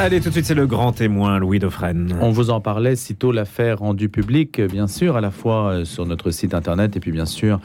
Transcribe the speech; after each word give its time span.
Allez, 0.00 0.20
tout 0.20 0.28
de 0.28 0.34
suite, 0.34 0.46
c'est 0.46 0.54
le 0.54 0.68
grand 0.68 0.92
témoin, 0.92 1.40
Louis 1.40 1.58
Dauphren. 1.58 2.16
On 2.20 2.30
vous 2.30 2.50
en 2.50 2.60
parlait 2.60 2.94
sitôt 2.94 3.32
l'affaire 3.32 3.80
rendue 3.80 4.08
publique, 4.08 4.60
bien 4.60 4.86
sûr, 4.86 5.16
à 5.16 5.20
la 5.20 5.32
fois 5.32 5.72
euh, 5.72 5.84
sur 5.84 6.06
notre 6.06 6.30
site 6.30 6.54
internet 6.54 6.96
et 6.96 7.00
puis 7.00 7.10
bien 7.10 7.26
sûr 7.26 7.58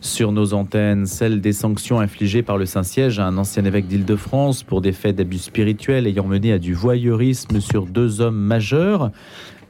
sur 0.00 0.32
nos 0.32 0.54
antennes, 0.54 1.06
celle 1.06 1.40
des 1.40 1.52
sanctions 1.52 2.00
infligées 2.00 2.42
par 2.42 2.56
le 2.56 2.66
Saint-Siège 2.66 3.18
à 3.18 3.26
un 3.26 3.36
ancien 3.36 3.64
évêque 3.64 3.86
d'Île-de-France 3.86 4.62
pour 4.62 4.80
des 4.80 4.92
faits 4.92 5.16
d'abus 5.16 5.38
spirituels 5.38 6.06
ayant 6.06 6.26
mené 6.26 6.52
à 6.52 6.58
du 6.58 6.74
voyeurisme 6.74 7.60
sur 7.60 7.86
deux 7.86 8.20
hommes 8.20 8.38
majeurs. 8.38 9.10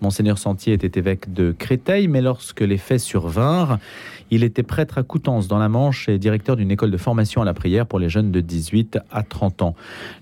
Monseigneur 0.03 0.39
Sentier 0.39 0.73
était 0.73 0.99
évêque 0.99 1.33
de 1.33 1.53
Créteil, 1.53 2.09
mais 2.09 2.21
lorsque 2.21 2.61
les 2.61 2.79
faits 2.79 3.01
survinrent, 3.01 3.79
il 4.31 4.45
était 4.45 4.63
prêtre 4.63 4.99
à 4.99 5.03
Coutances 5.03 5.49
dans 5.49 5.59
la 5.59 5.69
Manche 5.69 6.09
et 6.09 6.19
directeur 6.19 6.57
d'une 6.57 6.71
école 6.71 6.91
de 6.91 6.97
formation 6.97 7.43
à 7.43 7.45
la 7.45 7.55
prière 7.55 7.87
pour 7.87 7.99
les 7.99 8.09
jeunes 8.09 8.31
de 8.31 8.41
18 8.41 8.99
à 9.11 9.23
30 9.23 9.63
ans. 9.63 9.75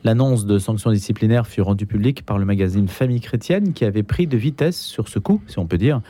L'annonce 0.04 0.46
de 0.46 0.58
sanctions 0.58 0.90
disciplinaires 0.90 1.46
fut 1.46 1.60
rendue 1.60 1.86
publique 1.86 2.24
par 2.24 2.38
le 2.38 2.44
magazine 2.44 2.88
Famille 2.88 3.20
chrétienne 3.20 3.72
qui 3.72 3.84
avait 3.84 4.02
pris 4.02 4.26
de 4.26 4.36
vitesse 4.36 4.80
sur 4.80 5.08
ce 5.08 5.18
coup, 5.18 5.42
si 5.46 5.58
on 5.58 5.66
peut 5.66 5.78
dire 5.78 6.00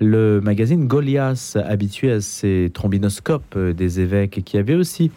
le 0.00 0.40
magazine 0.40 0.86
Goliath, 0.86 1.56
habitué 1.64 2.12
à 2.12 2.20
ces 2.20 2.70
trombinoscopes 2.72 3.56
euh, 3.56 3.72
des 3.72 4.00
évêques, 4.00 4.38
et 4.38 4.42
qui 4.42 4.58
avait 4.58 4.74
aussi 4.74 5.10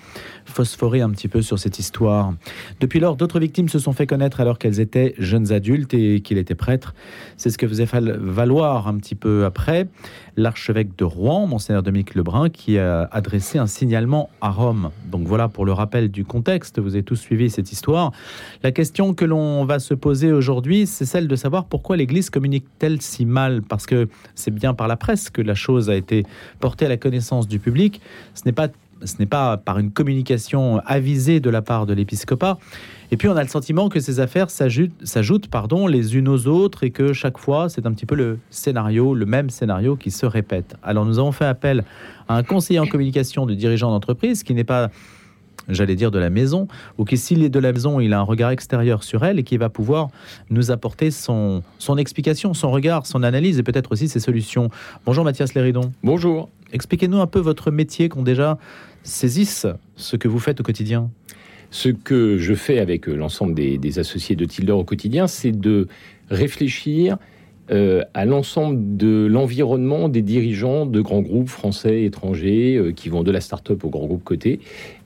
phosphoré 0.46 1.02
un 1.02 1.10
petit 1.10 1.28
peu 1.28 1.42
sur 1.42 1.58
cette 1.60 1.80
histoire. 1.80 2.34
Depuis 2.80 3.00
lors, 3.00 3.16
d'autres 3.16 3.40
victimes 3.40 3.70
se 3.70 3.80
sont 3.80 3.94
fait 3.94 4.08
connaître 4.08 4.40
alors 4.42 4.60
qu'elles 4.60 4.80
étaient 4.80 5.16
jeunes 5.18 5.52
adultes 5.52 5.94
et 5.94 6.22
qu'il 6.22 6.38
était 6.38 6.56
prêtre. 6.56 6.94
C'est 7.38 7.50
ce 7.50 7.58
que 7.58 7.68
faisait 7.68 7.88
valoir 7.92 8.88
un 8.88 8.98
petit 8.98 9.16
peu 9.16 9.46
après 9.46 9.88
l'archevêque 10.38 10.98
de 10.98 11.04
Rouen, 11.04 11.48
monseigneur 11.48 11.82
Dominique 11.82 12.14
Lebrun, 12.14 12.50
qui 12.50 12.78
a 12.78 13.08
adressé 13.12 13.58
un 13.58 13.68
signalement 13.68 14.30
à 14.42 14.52
Rome. 14.52 14.92
Donc 15.10 15.28
voilà 15.28 15.48
pour 15.48 15.66
le 15.66 15.72
rappel 15.72 16.10
du 16.10 16.26
contexte. 16.26 16.80
Vous 16.80 16.94
avez 16.94 17.04
tous 17.04 17.16
suivi 17.16 17.50
cette 17.50 17.72
histoire. 17.72 18.12
La 18.62 18.72
question 18.72 19.14
que 19.14 19.26
l'on 19.26 19.66
va 19.66 19.80
se 19.80 19.94
poser 19.94 20.32
aujourd'hui, 20.32 20.88
c'est 20.88 21.06
celle 21.06 21.28
de 21.28 21.36
savoir 21.36 21.66
pourquoi 21.66 21.98
l'Église 21.98 22.30
communique-t-elle 22.30 23.02
si 23.02 23.26
mal? 23.26 23.62
Parce 23.62 23.86
que 23.86 24.08
c'est 24.36 24.52
bien 24.52 24.65
par 24.74 24.88
la 24.88 24.98
presse 24.98 25.30
que 25.30 25.42
la 25.42 25.56
chose 25.56 25.90
a 25.90 25.96
été 25.96 26.24
portée 26.60 26.86
à 26.86 26.90
la 26.90 26.98
connaissance 26.98 27.48
du 27.48 27.60
public. 27.60 28.02
Ce 28.34 28.42
n'est 28.46 28.52
pas 28.52 28.70
ce 29.04 29.16
n'est 29.20 29.26
pas 29.26 29.58
par 29.58 29.78
une 29.78 29.92
communication 29.92 30.80
avisée 30.86 31.40
de 31.40 31.50
la 31.50 31.62
part 31.62 31.86
de 31.86 31.94
l'épiscopat. 31.94 32.58
Et 33.12 33.18
puis 33.18 33.28
on 33.28 33.36
a 33.36 33.44
le 33.44 33.50
sentiment 33.50 33.90
que 33.90 34.00
ces 34.00 34.20
affaires 34.20 34.50
s'ajoutent 34.50 35.48
pardon, 35.48 35.86
les 35.86 36.16
unes 36.16 36.28
aux 36.28 36.48
autres 36.48 36.84
et 36.84 36.92
que 36.92 37.14
chaque 37.14 37.38
fois 37.38 37.70
c'est 37.70 37.86
un 37.86 37.92
petit 37.92 38.06
peu 38.06 38.16
le 38.16 38.40
scénario, 38.50 39.14
le 39.14 39.26
même 39.26 39.50
scénario 39.50 39.96
qui 39.96 40.12
se 40.12 40.26
répète. 40.26 40.76
Alors 40.82 41.06
nous 41.06 41.20
avons 41.20 41.32
fait 41.32 41.46
appel 41.46 41.84
à 42.28 42.36
un 42.36 42.44
conseiller 42.44 42.80
en 42.80 42.88
communication 42.88 43.46
de 43.46 43.54
dirigeant 43.54 43.92
d'entreprise 43.92 44.44
qui 44.44 44.54
n'est 44.54 44.64
pas 44.64 44.90
j'allais 45.70 45.96
dire 45.96 46.12
de 46.12 46.20
la 46.20 46.30
maison, 46.30 46.68
ou 46.98 47.06
qui 47.06 47.18
s'il 47.18 47.44
est 47.44 47.50
de 47.50 47.60
la 47.60 47.72
maison, 47.72 48.00
il 48.00 48.14
a 48.14 48.20
un 48.20 48.24
regard 48.24 48.52
extérieur 48.52 49.04
sur 49.04 49.26
elle 49.26 49.40
et 49.40 49.44
qui 49.44 49.58
va 49.58 49.70
pouvoir 49.70 50.10
nous 50.50 50.72
apporter 50.72 51.12
son, 51.12 51.64
son 51.80 51.98
explication, 51.98 52.54
son 52.54 52.72
regard, 52.72 53.06
son 53.06 53.24
analyse 53.24 53.60
et 53.60 53.64
peut-être 53.64 53.92
aussi 53.92 54.08
ses 54.08 54.20
solutions. 54.20 54.70
Bonjour 55.06 55.24
Mathias 55.24 55.54
Léridon. 55.54 55.92
Bonjour. 56.04 56.50
Expliquez-nous 56.74 57.20
un 57.20 57.28
peu 57.28 57.40
votre 57.40 57.72
métier 57.72 58.10
qu'on 58.10 58.24
déjà 58.24 58.58
saisisse 59.04 59.68
ce 59.96 60.16
que 60.16 60.28
vous 60.28 60.40
faites 60.40 60.60
au 60.60 60.64
quotidien. 60.64 61.10
Ce 61.72 61.90
que 61.90 62.38
je 62.38 62.54
fais 62.54 62.80
avec 62.80 63.08
l'ensemble 63.08 63.54
des, 63.54 63.78
des 63.78 64.00
associés 64.00 64.36
de 64.36 64.46
Tilder 64.46 64.72
au 64.72 64.84
quotidien, 64.84 65.28
c'est 65.28 65.52
de 65.52 65.88
réfléchir 66.30 67.18
euh, 67.72 68.04
à 68.14 68.26
l'ensemble 68.26 68.96
de 68.96 69.26
l'environnement 69.26 70.08
des 70.08 70.22
dirigeants 70.22 70.86
de 70.86 71.02
grands 71.02 71.22
groupes 71.22 71.50
français 71.50 72.04
étrangers 72.04 72.76
euh, 72.76 72.92
qui 72.92 73.10
vont 73.10 73.24
de 73.24 73.32
la 73.32 73.42
start-up 73.42 73.84
au 73.84 73.90
grand 73.90 74.06
groupe 74.06 74.24
côté 74.24 74.60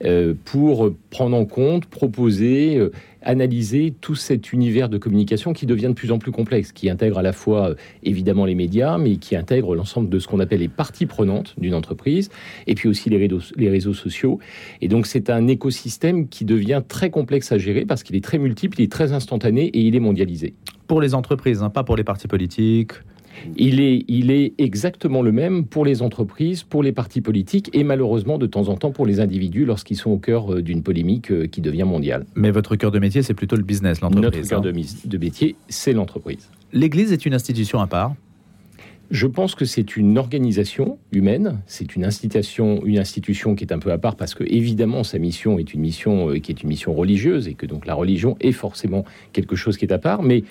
euh, 0.04 0.34
pour 0.44 0.92
prendre 1.08 1.36
en 1.36 1.46
compte, 1.46 1.86
proposer, 1.86 2.78
analyser 3.22 3.94
tout 4.00 4.14
cet 4.14 4.52
univers 4.52 4.90
de 4.90 4.98
communication 4.98 5.54
qui 5.54 5.64
devient 5.64 5.88
de 5.88 5.94
plus 5.94 6.12
en 6.12 6.18
plus 6.18 6.32
complexe, 6.32 6.72
qui 6.72 6.90
intègre 6.90 7.18
à 7.18 7.22
la 7.22 7.32
fois 7.32 7.74
évidemment 8.02 8.44
les 8.44 8.54
médias, 8.54 8.98
mais 8.98 9.16
qui 9.16 9.36
intègre 9.36 9.74
l'ensemble 9.74 10.10
de 10.10 10.18
ce 10.18 10.28
qu'on 10.28 10.40
appelle 10.40 10.60
les 10.60 10.68
parties 10.68 11.06
prenantes 11.06 11.54
d'une 11.58 11.74
entreprise, 11.74 12.30
et 12.66 12.74
puis 12.74 12.88
aussi 12.88 13.10
les 13.10 13.68
réseaux 13.70 13.94
sociaux. 13.94 14.38
Et 14.80 14.88
donc 14.88 15.06
c'est 15.06 15.30
un 15.30 15.48
écosystème 15.48 16.28
qui 16.28 16.44
devient 16.44 16.82
très 16.86 17.10
complexe 17.10 17.52
à 17.52 17.58
gérer 17.58 17.86
parce 17.86 18.02
qu'il 18.02 18.16
est 18.16 18.24
très 18.24 18.38
multiple, 18.38 18.80
il 18.80 18.84
est 18.84 18.92
très 18.92 19.12
instantané 19.12 19.64
et 19.66 19.80
il 19.80 19.96
est 19.96 20.00
mondialisé 20.00 20.54
pour 20.90 21.00
les 21.00 21.14
entreprises, 21.14 21.62
hein, 21.62 21.70
pas 21.70 21.84
pour 21.84 21.96
les 21.96 22.02
partis 22.02 22.26
politiques. 22.26 22.94
Il 23.56 23.80
est, 23.80 24.04
il 24.08 24.32
est 24.32 24.54
exactement 24.58 25.22
le 25.22 25.30
même 25.30 25.64
pour 25.64 25.84
les 25.84 26.02
entreprises, 26.02 26.64
pour 26.64 26.82
les 26.82 26.90
partis 26.90 27.20
politiques 27.20 27.70
et 27.72 27.84
malheureusement 27.84 28.38
de 28.38 28.48
temps 28.48 28.66
en 28.66 28.76
temps 28.76 28.90
pour 28.90 29.06
les 29.06 29.20
individus 29.20 29.64
lorsqu'ils 29.64 29.96
sont 29.96 30.10
au 30.10 30.18
cœur 30.18 30.52
euh, 30.52 30.62
d'une 30.62 30.82
polémique 30.82 31.30
euh, 31.30 31.46
qui 31.46 31.60
devient 31.60 31.84
mondiale. 31.84 32.26
Mais 32.34 32.50
votre 32.50 32.74
cœur 32.74 32.90
de 32.90 32.98
métier, 32.98 33.22
c'est 33.22 33.34
plutôt 33.34 33.54
le 33.54 33.62
business, 33.62 34.00
l'entreprise. 34.00 34.24
Notre 34.24 34.48
cœur 34.48 34.58
hein. 34.58 34.62
de, 34.62 35.08
de 35.08 35.18
métier, 35.18 35.54
c'est 35.68 35.92
l'entreprise. 35.92 36.50
L'Église 36.72 37.12
est 37.12 37.24
une 37.24 37.34
institution 37.34 37.78
à 37.78 37.86
part? 37.86 38.16
Je 39.12 39.28
pense 39.28 39.54
que 39.54 39.64
c'est 39.64 39.96
une 39.96 40.18
organisation 40.18 40.98
humaine, 41.12 41.60
c'est 41.66 41.94
une 41.94 42.04
institution, 42.04 42.84
une 42.84 42.98
institution 42.98 43.54
qui 43.54 43.62
est 43.62 43.72
un 43.72 43.78
peu 43.78 43.92
à 43.92 43.98
part 43.98 44.16
parce 44.16 44.34
que 44.34 44.42
évidemment 44.42 45.04
sa 45.04 45.20
mission 45.20 45.60
est 45.60 45.72
une 45.72 45.82
mission 45.82 46.30
euh, 46.30 46.38
qui 46.40 46.50
est 46.50 46.64
une 46.64 46.68
mission 46.68 46.94
religieuse 46.94 47.46
et 47.46 47.54
que 47.54 47.66
donc 47.66 47.86
la 47.86 47.94
religion 47.94 48.36
est 48.40 48.50
forcément 48.50 49.04
quelque 49.32 49.54
chose 49.54 49.76
qui 49.76 49.84
est 49.84 49.92
à 49.92 49.98
part, 49.98 50.24
mais 50.24 50.42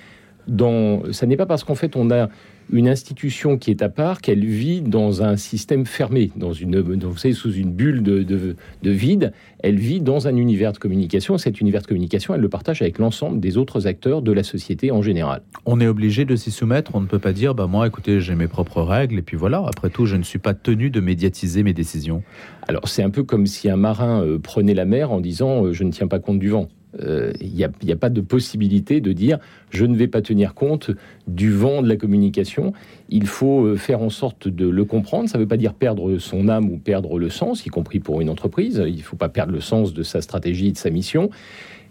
dans, 0.48 1.12
ça 1.12 1.26
n'est 1.26 1.38
pas 1.38 1.46
parce 1.46 1.64
qu'en 1.64 1.76
fait 1.76 1.96
on 1.96 2.12
a 2.12 2.30
une 2.72 2.88
institution 2.88 3.58
qui 3.58 3.72
est 3.72 3.82
à 3.82 3.90
part 3.90 4.22
qu'elle 4.22 4.46
vit 4.46 4.82
dans 4.82 5.24
un 5.24 5.38
système 5.38 5.86
fermé, 5.86 6.32
dans 6.36 6.54
une, 6.54 6.80
vous 6.80 7.18
savez, 7.18 7.34
sous 7.34 7.54
une 7.54 7.72
bulle 7.72 8.04
de, 8.04 8.24
de, 8.24 8.56
vide. 8.84 9.34
Elle 9.60 9.78
vit 9.78 10.02
dans 10.02 10.28
un 10.28 10.36
univers 10.36 10.72
de 10.72 10.78
communication. 10.78 11.38
Cet 11.38 11.62
univers 11.62 11.82
de 11.82 11.88
communication, 11.88 12.34
elle 12.34 12.42
le 12.42 12.50
partage 12.50 12.82
avec 12.82 13.00
l'ensemble 13.00 13.40
des 13.40 13.58
autres 13.58 13.88
acteurs 13.88 14.22
de 14.22 14.32
la 14.32 14.44
société 14.44 14.92
en 14.92 15.02
général. 15.02 15.42
On 15.66 15.80
est 15.82 15.88
obligé 15.88 16.26
de 16.26 16.36
s'y 16.36 16.52
soumettre. 16.52 16.92
On 16.94 17.02
ne 17.02 17.08
peut 17.08 17.20
pas 17.20 17.34
dire, 17.34 17.56
bah 17.56 17.68
moi, 17.68 17.88
écoutez, 17.88 18.22
j'ai 18.22 18.36
mes 18.36 18.48
propres 18.48 18.82
règles 18.82 19.18
et 19.18 19.22
puis 19.22 19.38
voilà. 19.38 19.64
Après 19.68 19.90
tout, 19.90 20.06
je 20.06 20.16
ne 20.16 20.24
suis 20.24 20.40
pas 20.40 20.54
tenu 20.54 20.90
de 20.90 21.00
médiatiser 21.00 21.64
mes 21.64 21.74
décisions. 21.74 22.24
Alors 22.68 22.88
c'est 22.88 23.04
un 23.04 23.10
peu 23.10 23.24
comme 23.24 23.48
si 23.48 23.70
un 23.70 23.78
marin 23.78 24.24
euh, 24.24 24.38
prenait 24.38 24.76
la 24.76 24.86
mer 24.86 25.12
en 25.12 25.20
disant, 25.20 25.66
euh, 25.66 25.74
je 25.74 25.84
ne 25.84 25.92
tiens 25.92 26.08
pas 26.08 26.20
compte 26.20 26.40
du 26.40 26.50
vent 26.50 26.70
il 26.98 27.06
euh, 27.06 27.34
n'y 27.44 27.64
a, 27.64 27.96
pas 27.96 28.10
de 28.10 28.22
possibilité 28.22 29.00
de 29.00 29.14
dire 29.14 29.38
je 29.70 29.86
ne 29.86 29.96
vais 29.96 30.08
pas 30.08 30.22
tenir 30.22 30.56
compte 30.56 30.90
du 31.28 31.52
vent 31.52 31.84
de 31.84 31.88
la 31.88 31.96
communication. 31.96 32.74
Il 33.10 33.28
faut 33.28 33.66
euh, 33.66 33.76
faire 33.76 34.02
en 34.02 34.10
sorte 34.10 34.48
de 34.48 34.68
le 34.68 34.86
comprendre. 34.86 35.30
Ça 35.30 35.38
ne 35.38 35.44
veut 35.44 35.48
pas 35.48 35.58
dire 35.58 35.76
perdre 35.76 36.18
son 36.18 36.48
âme 36.50 36.70
ou 36.70 36.78
perdre 36.78 37.20
le 37.20 37.30
sens, 37.30 37.66
y 37.66 37.70
compris 37.70 38.00
pour 38.00 38.22
une 38.22 38.30
entreprise. 38.30 38.82
Il 38.88 38.98
ne 38.98 39.02
faut 39.02 39.18
pas 39.18 39.30
perdre 39.30 39.54
le 39.54 39.62
sens 39.62 39.94
de 39.94 40.02
sa 40.02 40.22
stratégie, 40.22 40.72
de 40.72 40.78
sa 40.78 40.90
mission. 40.90 41.30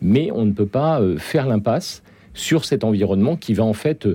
Mais 0.02 0.30
on 0.32 0.44
ne 0.44 0.52
peut 0.52 0.66
pas 0.66 1.00
euh, 1.00 1.16
faire 1.16 1.46
l'impasse 1.46 2.02
sur 2.34 2.64
cet 2.64 2.82
environnement 2.82 3.36
qui 3.36 3.54
va 3.54 3.64
en 3.64 3.72
fait 3.74 4.08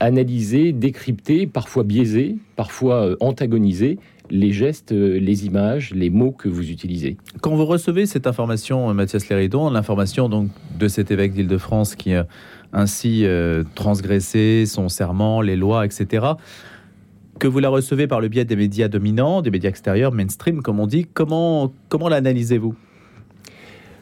analyser, 0.00 0.72
décrypter, 0.72 1.46
parfois 1.46 1.84
biaiser, 1.84 2.36
parfois 2.56 3.16
antagoniser 3.20 3.98
les 4.30 4.52
gestes, 4.52 4.92
euh, 4.92 5.18
les 5.18 5.46
images, 5.46 5.92
les 5.94 6.10
mots 6.10 6.32
que 6.32 6.48
vous 6.48 6.70
utilisez. 6.70 7.16
Quand 7.40 7.54
vous 7.54 7.66
recevez 7.66 8.06
cette 8.06 8.26
information, 8.26 8.90
euh, 8.90 8.94
Mathias 8.94 9.28
Léridon, 9.28 9.70
l'information 9.70 10.28
donc 10.28 10.48
de 10.78 10.88
cet 10.88 11.10
évêque 11.10 11.34
d'Île-de-France 11.34 11.94
qui 11.94 12.14
a 12.14 12.26
ainsi 12.72 13.24
euh, 13.24 13.62
transgressé 13.74 14.64
son 14.66 14.88
serment, 14.88 15.40
les 15.40 15.56
lois, 15.56 15.84
etc., 15.84 16.26
que 17.38 17.48
vous 17.48 17.58
la 17.58 17.68
recevez 17.68 18.06
par 18.06 18.20
le 18.20 18.28
biais 18.28 18.44
des 18.44 18.56
médias 18.56 18.88
dominants, 18.88 19.42
des 19.42 19.50
médias 19.50 19.68
extérieurs, 19.68 20.12
mainstream, 20.12 20.62
comme 20.62 20.78
on 20.78 20.86
dit, 20.86 21.06
comment, 21.12 21.72
comment 21.88 22.08
l'analysez-vous? 22.08 22.76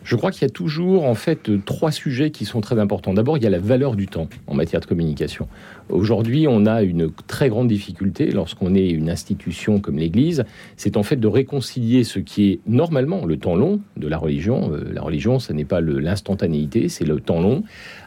Je 0.04 0.16
crois 0.16 0.30
qu'il 0.30 0.42
y 0.42 0.44
a 0.46 0.50
toujours 0.50 1.04
en 1.04 1.14
fait 1.14 1.50
trois 1.64 1.92
sujets 1.92 2.30
qui 2.30 2.44
sont 2.44 2.60
très 2.60 2.78
importants. 2.78 3.14
D'abord, 3.14 3.36
il 3.36 3.42
y 3.42 3.46
a 3.46 3.50
la 3.50 3.58
valeur 3.58 3.94
du 3.94 4.06
temps 4.06 4.28
en 4.46 4.54
matière 4.54 4.80
de 4.80 4.86
communication. 4.86 5.48
Aujourd'hui, 5.88 6.46
on 6.48 6.66
a 6.66 6.82
une 6.82 7.10
très 7.26 7.48
grande 7.48 7.68
difficulté 7.68 8.30
lorsqu'on 8.30 8.74
est 8.74 8.88
une 8.88 9.10
institution 9.10 9.80
comme 9.80 9.98
l'Église, 9.98 10.44
c'est 10.76 10.96
en 10.96 11.02
fait 11.02 11.16
de 11.16 11.28
réconcilier 11.28 12.04
ce 12.04 12.18
qui 12.18 12.50
est 12.50 12.60
normalement 12.66 13.24
le 13.26 13.36
temps 13.36 13.56
long 13.56 13.80
de 13.96 14.08
la 14.08 14.18
religion. 14.18 14.72
Euh, 14.72 14.92
la 14.92 15.02
religion, 15.02 15.38
ce 15.38 15.52
n'est 15.52 15.64
pas 15.64 15.80
l'instantanéité, 15.80 16.88
c'est 16.88 17.04
le 17.04 17.20
temps 17.20 17.40
long, 17.40 17.62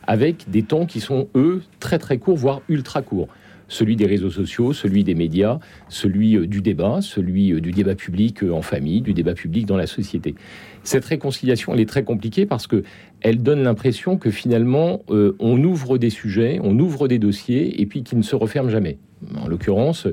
avec 0.08 0.50
des 0.50 0.64
temps 0.64 0.86
qui 0.86 1.00
sont, 1.00 1.28
eux, 1.36 1.62
très 1.80 2.00
très 2.00 2.18
courts, 2.18 2.38
voire 2.38 2.62
ultra 2.70 3.02
courts 3.02 3.28
celui 3.68 3.96
des 3.96 4.06
réseaux 4.06 4.30
sociaux, 4.30 4.74
celui 4.74 5.04
des 5.04 5.16
médias, 5.16 5.60
celui 5.90 6.36
euh, 6.36 6.48
du 6.48 6.62
débat, 6.62 7.00
celui 7.02 7.52
euh, 7.52 7.62
du 7.62 7.72
débat 7.72 7.96
public 7.96 8.44
euh, 8.44 8.52
en 8.52 8.62
famille, 8.62 9.02
du 9.02 9.14
débat 9.14 9.34
public 9.34 9.66
dans 9.66 9.78
la 9.78 9.88
société. 9.88 10.36
Cette 10.84 11.06
réconciliation, 11.06 11.74
elle 11.74 11.80
est 11.80 11.90
très 11.90 12.04
compliquée 12.04 12.46
parce 12.46 12.68
que 12.68 12.84
elle 13.22 13.42
donne 13.42 13.64
l'impression 13.64 14.18
que 14.18 14.30
finalement, 14.30 15.02
on 15.08 15.64
ouvre 15.64 15.98
des 15.98 16.12
sujets, 16.12 16.60
on 16.62 16.78
ouvre 16.78 17.08
des 17.08 17.18
dossiers 17.18 17.82
et 17.82 17.88
puis 17.88 18.04
qu'ils 18.04 18.20
ne 18.20 18.24
se 18.24 18.36
referment 18.36 18.70
jamais. 18.70 19.00
En 19.42 19.48
l'occurrence, 19.48 20.08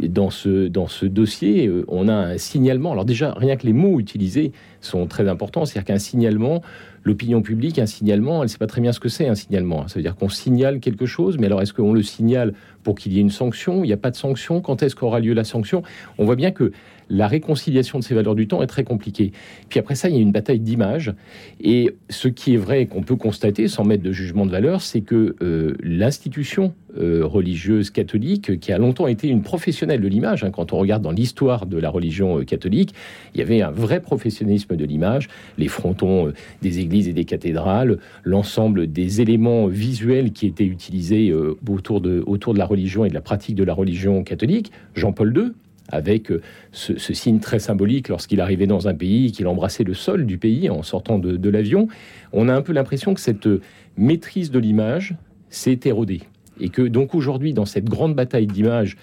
dans 0.00 0.30
ce, 0.30 0.66
dans 0.66 0.88
ce 0.88 1.06
dossier, 1.06 1.70
on 1.86 2.08
a 2.08 2.12
un 2.12 2.38
signalement. 2.38 2.90
Alors 2.90 3.04
déjà, 3.04 3.34
rien 3.36 3.56
que 3.56 3.66
les 3.66 3.72
mots 3.72 4.00
utilisés 4.00 4.50
sont 4.80 5.06
très 5.06 5.28
importants. 5.28 5.64
C'est-à-dire 5.64 5.86
qu'un 5.86 6.00
signalement 6.00 6.60
l'opinion 7.02 7.42
publique, 7.42 7.78
un 7.78 7.86
signalement, 7.86 8.36
elle 8.38 8.42
ne 8.42 8.48
sait 8.48 8.58
pas 8.58 8.66
très 8.66 8.80
bien 8.80 8.92
ce 8.92 9.00
que 9.00 9.08
c'est 9.08 9.28
un 9.28 9.34
signalement. 9.34 9.88
Ça 9.88 9.96
veut 9.96 10.02
dire 10.02 10.16
qu'on 10.16 10.28
signale 10.28 10.80
quelque 10.80 11.06
chose, 11.06 11.38
mais 11.38 11.46
alors 11.46 11.62
est-ce 11.62 11.72
qu'on 11.72 11.92
le 11.92 12.02
signale 12.02 12.54
pour 12.82 12.94
qu'il 12.94 13.12
y 13.12 13.18
ait 13.18 13.22
une 13.22 13.30
sanction? 13.30 13.84
Il 13.84 13.86
n'y 13.86 13.92
a 13.92 13.98
pas 13.98 14.10
de 14.10 14.16
sanction. 14.16 14.60
Quand 14.60 14.82
est-ce 14.82 14.96
qu'aura 14.96 15.20
lieu 15.20 15.34
la 15.34 15.44
sanction? 15.44 15.82
On 16.18 16.24
voit 16.24 16.36
bien 16.36 16.50
que 16.50 16.72
la 17.10 17.26
réconciliation 17.26 17.98
de 17.98 18.04
ces 18.04 18.14
valeurs 18.14 18.36
du 18.36 18.46
temps 18.46 18.62
est 18.62 18.68
très 18.68 18.84
compliquée. 18.84 19.32
Puis 19.68 19.80
après 19.80 19.96
ça, 19.96 20.08
il 20.08 20.14
y 20.14 20.18
a 20.18 20.20
une 20.20 20.32
bataille 20.32 20.60
d'image. 20.60 21.12
Et 21.60 21.94
ce 22.08 22.28
qui 22.28 22.54
est 22.54 22.56
vrai 22.56 22.86
qu'on 22.86 23.02
peut 23.02 23.16
constater, 23.16 23.68
sans 23.68 23.84
mettre 23.84 24.02
de 24.02 24.12
jugement 24.12 24.46
de 24.46 24.50
valeur, 24.50 24.80
c'est 24.80 25.00
que 25.00 25.34
euh, 25.42 25.74
l'institution 25.82 26.72
euh, 26.98 27.22
religieuse 27.24 27.90
catholique, 27.90 28.58
qui 28.60 28.72
a 28.72 28.78
longtemps 28.78 29.08
été 29.08 29.28
une 29.28 29.42
professionnelle 29.42 30.00
de 30.00 30.08
l'image, 30.08 30.44
hein, 30.44 30.50
quand 30.50 30.72
on 30.72 30.78
regarde 30.78 31.02
dans 31.02 31.10
l'histoire 31.10 31.66
de 31.66 31.78
la 31.78 31.90
religion 31.90 32.38
euh, 32.38 32.44
catholique, 32.44 32.94
il 33.34 33.40
y 33.40 33.42
avait 33.42 33.60
un 33.60 33.70
vrai 33.70 34.00
professionnalisme 34.00 34.76
de 34.76 34.84
l'image, 34.84 35.28
les 35.58 35.68
frontons 35.68 36.32
des 36.62 36.78
églises 36.78 36.89
et 36.92 37.12
des 37.12 37.24
cathédrales, 37.24 37.98
l'ensemble 38.24 38.90
des 38.90 39.20
éléments 39.20 39.66
visuels 39.66 40.32
qui 40.32 40.46
étaient 40.46 40.64
utilisés 40.64 41.32
autour, 41.68 42.00
de, 42.00 42.22
autour 42.26 42.54
de 42.54 42.58
la 42.58 42.66
religion 42.66 43.04
et 43.04 43.08
de 43.08 43.14
la 43.14 43.20
pratique 43.20 43.56
de 43.56 43.64
la 43.64 43.74
religion 43.74 44.22
catholique. 44.22 44.72
Jean-Paul 44.94 45.36
II, 45.36 45.52
avec 45.90 46.30
euh, 46.30 46.40
ce, 46.72 46.94
signe 46.96 47.40
très 47.40 47.58
symbolique 47.58 48.08
lorsqu'il 48.08 48.40
arrivait 48.40 48.66
dans 48.66 48.88
un 48.88 48.94
pays, 48.94 49.32
qu'il 49.32 49.46
embrassait 49.46 49.84
le 49.84 49.94
sol 49.94 50.26
du 50.26 50.38
pays 50.38 50.70
en 50.70 50.82
sortant 50.82 51.18
de, 51.18 51.50
l'avion, 51.50 51.88
on 52.32 52.48
a 52.48 52.54
un 52.54 52.62
peu 52.62 52.72
l'impression 52.72 53.14
que 53.14 53.20
cette 53.20 53.46
euh, 53.46 53.60
maîtrise 53.96 54.50
de 54.50 54.58
l'image 54.58 55.14
s'est 55.48 55.80
érodée. 55.84 56.22
Et 56.60 56.68
que 56.68 56.82
donc 56.82 57.14
aujourd'hui, 57.14 57.52
dans 57.52 57.64
cette 57.64 57.86
grande 57.86 58.14
bataille 58.14 58.46
d'image, 58.46 58.96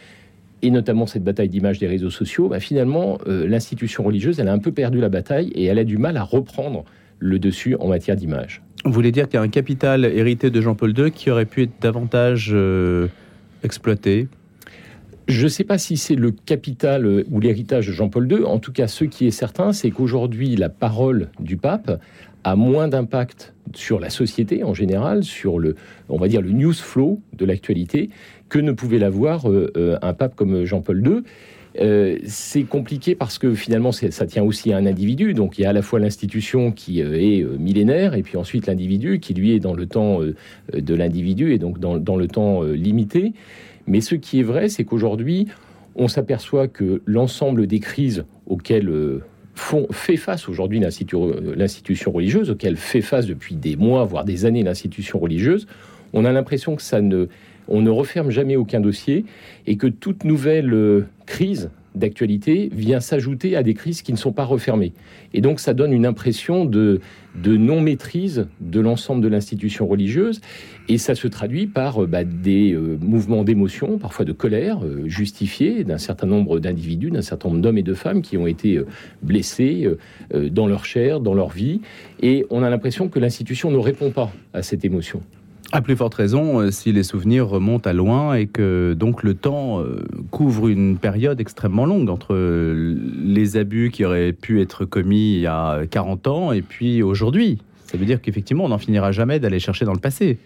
et 0.61 0.71
notamment 0.71 1.05
cette 1.05 1.23
bataille 1.23 1.49
d'image 1.49 1.79
des 1.79 1.87
réseaux 1.87 2.09
sociaux, 2.09 2.47
bah, 2.49 2.59
finalement, 2.59 3.19
euh, 3.27 3.47
l'institution 3.47 4.03
religieuse, 4.03 4.39
elle 4.39 4.47
a 4.47 4.53
un 4.53 4.59
peu 4.59 4.71
perdu 4.71 4.99
la 4.99 5.09
bataille 5.09 5.49
et 5.49 5.65
elle 5.65 5.79
a 5.79 5.83
du 5.83 5.97
mal 5.97 6.17
à 6.17 6.23
reprendre 6.23 6.85
le 7.19 7.39
dessus 7.39 7.75
en 7.79 7.87
matière 7.87 8.15
d'image. 8.15 8.61
Vous 8.85 8.91
voulez 8.91 9.11
dire 9.11 9.25
qu'il 9.27 9.35
y 9.35 9.37
a 9.37 9.41
un 9.41 9.49
capital 9.49 10.05
hérité 10.05 10.49
de 10.49 10.61
Jean-Paul 10.61 10.97
II 10.97 11.11
qui 11.11 11.29
aurait 11.29 11.45
pu 11.45 11.63
être 11.63 11.81
davantage 11.81 12.55
exploité? 13.63 14.27
Je 15.27 15.43
ne 15.43 15.49
sais 15.49 15.65
pas 15.65 15.77
si 15.77 15.97
c'est 15.97 16.15
le 16.15 16.31
capital 16.31 17.05
euh, 17.05 17.25
ou 17.29 17.41
l'héritage 17.41 17.87
de 17.87 17.91
Jean-Paul 17.91 18.31
II. 18.31 18.45
En 18.45 18.59
tout 18.59 18.71
cas, 18.71 18.87
ce 18.87 19.03
qui 19.03 19.27
est 19.27 19.31
certain, 19.31 19.73
c'est 19.73 19.91
qu'aujourd'hui, 19.91 20.55
la 20.55 20.69
parole 20.69 21.27
du 21.39 21.57
pape 21.57 22.01
a 22.45 22.55
moins 22.55 22.87
d'impact 22.87 23.53
sur 23.75 23.99
la 23.99 24.09
société 24.09 24.63
en 24.63 24.73
général, 24.73 25.25
sur 25.25 25.59
le, 25.59 25.75
on 26.07 26.17
va 26.17 26.29
dire, 26.29 26.41
le 26.41 26.51
news 26.51 26.73
flow 26.73 27.19
de 27.33 27.43
l'actualité, 27.43 28.09
que 28.47 28.57
ne 28.57 28.71
pouvait 28.71 28.99
l'avoir 28.99 29.49
euh, 29.49 29.69
euh, 29.75 29.97
un 30.01 30.13
pape 30.13 30.33
comme 30.35 30.63
Jean-Paul 30.63 31.05
II. 31.05 31.23
C'est 32.25 32.63
compliqué 32.63 33.15
parce 33.15 33.37
que 33.37 33.53
finalement 33.53 33.91
ça 33.91 34.25
tient 34.25 34.43
aussi 34.43 34.73
à 34.73 34.77
un 34.77 34.85
individu. 34.85 35.33
Donc 35.33 35.57
il 35.57 35.61
y 35.61 35.65
a 35.65 35.69
à 35.69 35.73
la 35.73 35.81
fois 35.81 35.99
l'institution 35.99 36.71
qui 36.71 36.99
est 36.99 37.43
millénaire 37.59 38.13
et 38.15 38.23
puis 38.23 38.37
ensuite 38.37 38.67
l'individu 38.67 39.19
qui 39.19 39.33
lui 39.33 39.53
est 39.53 39.59
dans 39.59 39.73
le 39.73 39.85
temps 39.85 40.19
de 40.73 40.95
l'individu 40.95 41.53
et 41.53 41.59
donc 41.59 41.79
dans, 41.79 42.15
le 42.15 42.27
temps 42.27 42.63
limité. 42.63 43.33
Mais 43.87 44.01
ce 44.01 44.15
qui 44.15 44.41
est 44.41 44.43
vrai, 44.43 44.69
c'est 44.69 44.83
qu'aujourd'hui, 44.83 45.47
on 45.97 46.07
s'aperçoit 46.07 46.67
que 46.67 47.01
l'ensemble 47.05 47.67
des 47.67 47.79
crises 47.79 48.25
auxquelles 48.45 48.89
euh, 48.89 49.23
font, 49.55 49.87
fait 49.91 50.17
face 50.17 50.47
aujourd'hui 50.47 50.79
l'institution 50.79 52.11
religieuse, 52.11 52.51
auxquelles 52.51 52.77
fait 52.77 53.01
face 53.01 53.25
depuis 53.25 53.55
des 53.55 53.75
mois, 53.75 54.05
voire 54.05 54.23
des 54.23 54.45
années 54.45 54.63
l'institution 54.63 55.19
religieuse, 55.19 55.67
on 56.13 56.23
a 56.23 56.31
l'impression 56.31 56.75
que 56.75 56.81
ça 56.81 57.01
ne, 57.01 57.27
on 57.67 57.81
ne 57.81 57.89
referme 57.89 58.29
jamais 58.29 58.55
aucun 58.55 58.79
dossier 58.79 59.25
et 59.65 59.77
que 59.77 59.87
toute 59.87 60.23
nouvelle 60.23 60.73
euh, 60.73 61.05
crise 61.25 61.69
d'actualité 61.97 62.69
vient 62.71 62.99
s'ajouter 62.99 63.55
à 63.55 63.63
des 63.63 63.73
crises 63.73 64.01
qui 64.01 64.11
ne 64.11 64.17
sont 64.17 64.31
pas 64.31 64.45
refermées. 64.45 64.93
Et 65.33 65.41
donc 65.41 65.59
ça 65.59 65.73
donne 65.73 65.91
une 65.91 66.05
impression 66.05 66.65
de, 66.65 67.01
de 67.35 67.57
non-maîtrise 67.57 68.47
de 68.61 68.79
l'ensemble 68.79 69.21
de 69.21 69.27
l'institution 69.27 69.87
religieuse, 69.87 70.41
et 70.87 70.97
ça 70.97 71.15
se 71.15 71.27
traduit 71.27 71.67
par 71.67 72.03
euh, 72.03 72.07
bah, 72.07 72.23
des 72.23 72.73
euh, 72.73 72.97
mouvements 73.01 73.43
d'émotion, 73.43 73.97
parfois 73.97 74.25
de 74.25 74.31
colère, 74.31 74.85
euh, 74.85 75.07
justifiés 75.07 75.83
d'un 75.83 75.97
certain 75.97 76.27
nombre 76.27 76.59
d'individus, 76.59 77.11
d'un 77.11 77.21
certain 77.21 77.49
nombre 77.49 77.61
d'hommes 77.61 77.77
et 77.77 77.83
de 77.83 77.93
femmes 77.93 78.21
qui 78.21 78.37
ont 78.37 78.47
été 78.47 78.79
blessés 79.21 79.89
dans 80.33 80.67
leur 80.67 80.85
chair, 80.85 81.19
dans 81.19 81.33
leur 81.33 81.49
vie, 81.49 81.81
et 82.21 82.45
on 82.49 82.63
a 82.63 82.69
l'impression 82.69 83.09
que 83.09 83.19
l'institution 83.19 83.71
ne 83.71 83.77
répond 83.77 84.11
pas 84.11 84.31
à 84.53 84.61
cette 84.61 84.85
émotion. 84.85 85.21
À 85.73 85.81
plus 85.81 85.97
forte 85.97 86.13
raison 86.13 86.61
euh, 86.61 86.71
si 86.71 86.93
les 86.93 87.03
souvenirs 87.03 87.49
remontent 87.49 87.89
à 87.89 87.93
loin 87.93 88.35
et 88.35 88.47
que 88.47 88.93
donc 88.93 89.23
le 89.23 89.33
temps 89.33 89.81
euh, 89.81 90.05
couvre 90.31 90.69
une 90.69 90.97
période 90.97 91.41
extrêmement 91.41 91.85
longue 91.85 92.09
entre 92.09 92.33
euh, 92.33 92.95
les 93.21 93.57
abus 93.57 93.91
qui 93.91 94.05
auraient 94.05 94.31
pu 94.31 94.61
être 94.61 94.85
commis 94.85 95.33
il 95.33 95.41
y 95.41 95.47
a 95.47 95.85
40 95.85 96.27
ans 96.27 96.51
et 96.53 96.61
puis 96.61 97.03
aujourd'hui. 97.03 97.57
Ça 97.85 97.97
veut 97.97 98.05
dire 98.05 98.21
qu'effectivement, 98.21 98.63
on 98.63 98.69
n'en 98.69 98.77
finira 98.77 99.11
jamais 99.11 99.39
d'aller 99.39 99.59
chercher 99.59 99.83
dans 99.83 99.93
le 99.93 99.99
passé. 99.99 100.37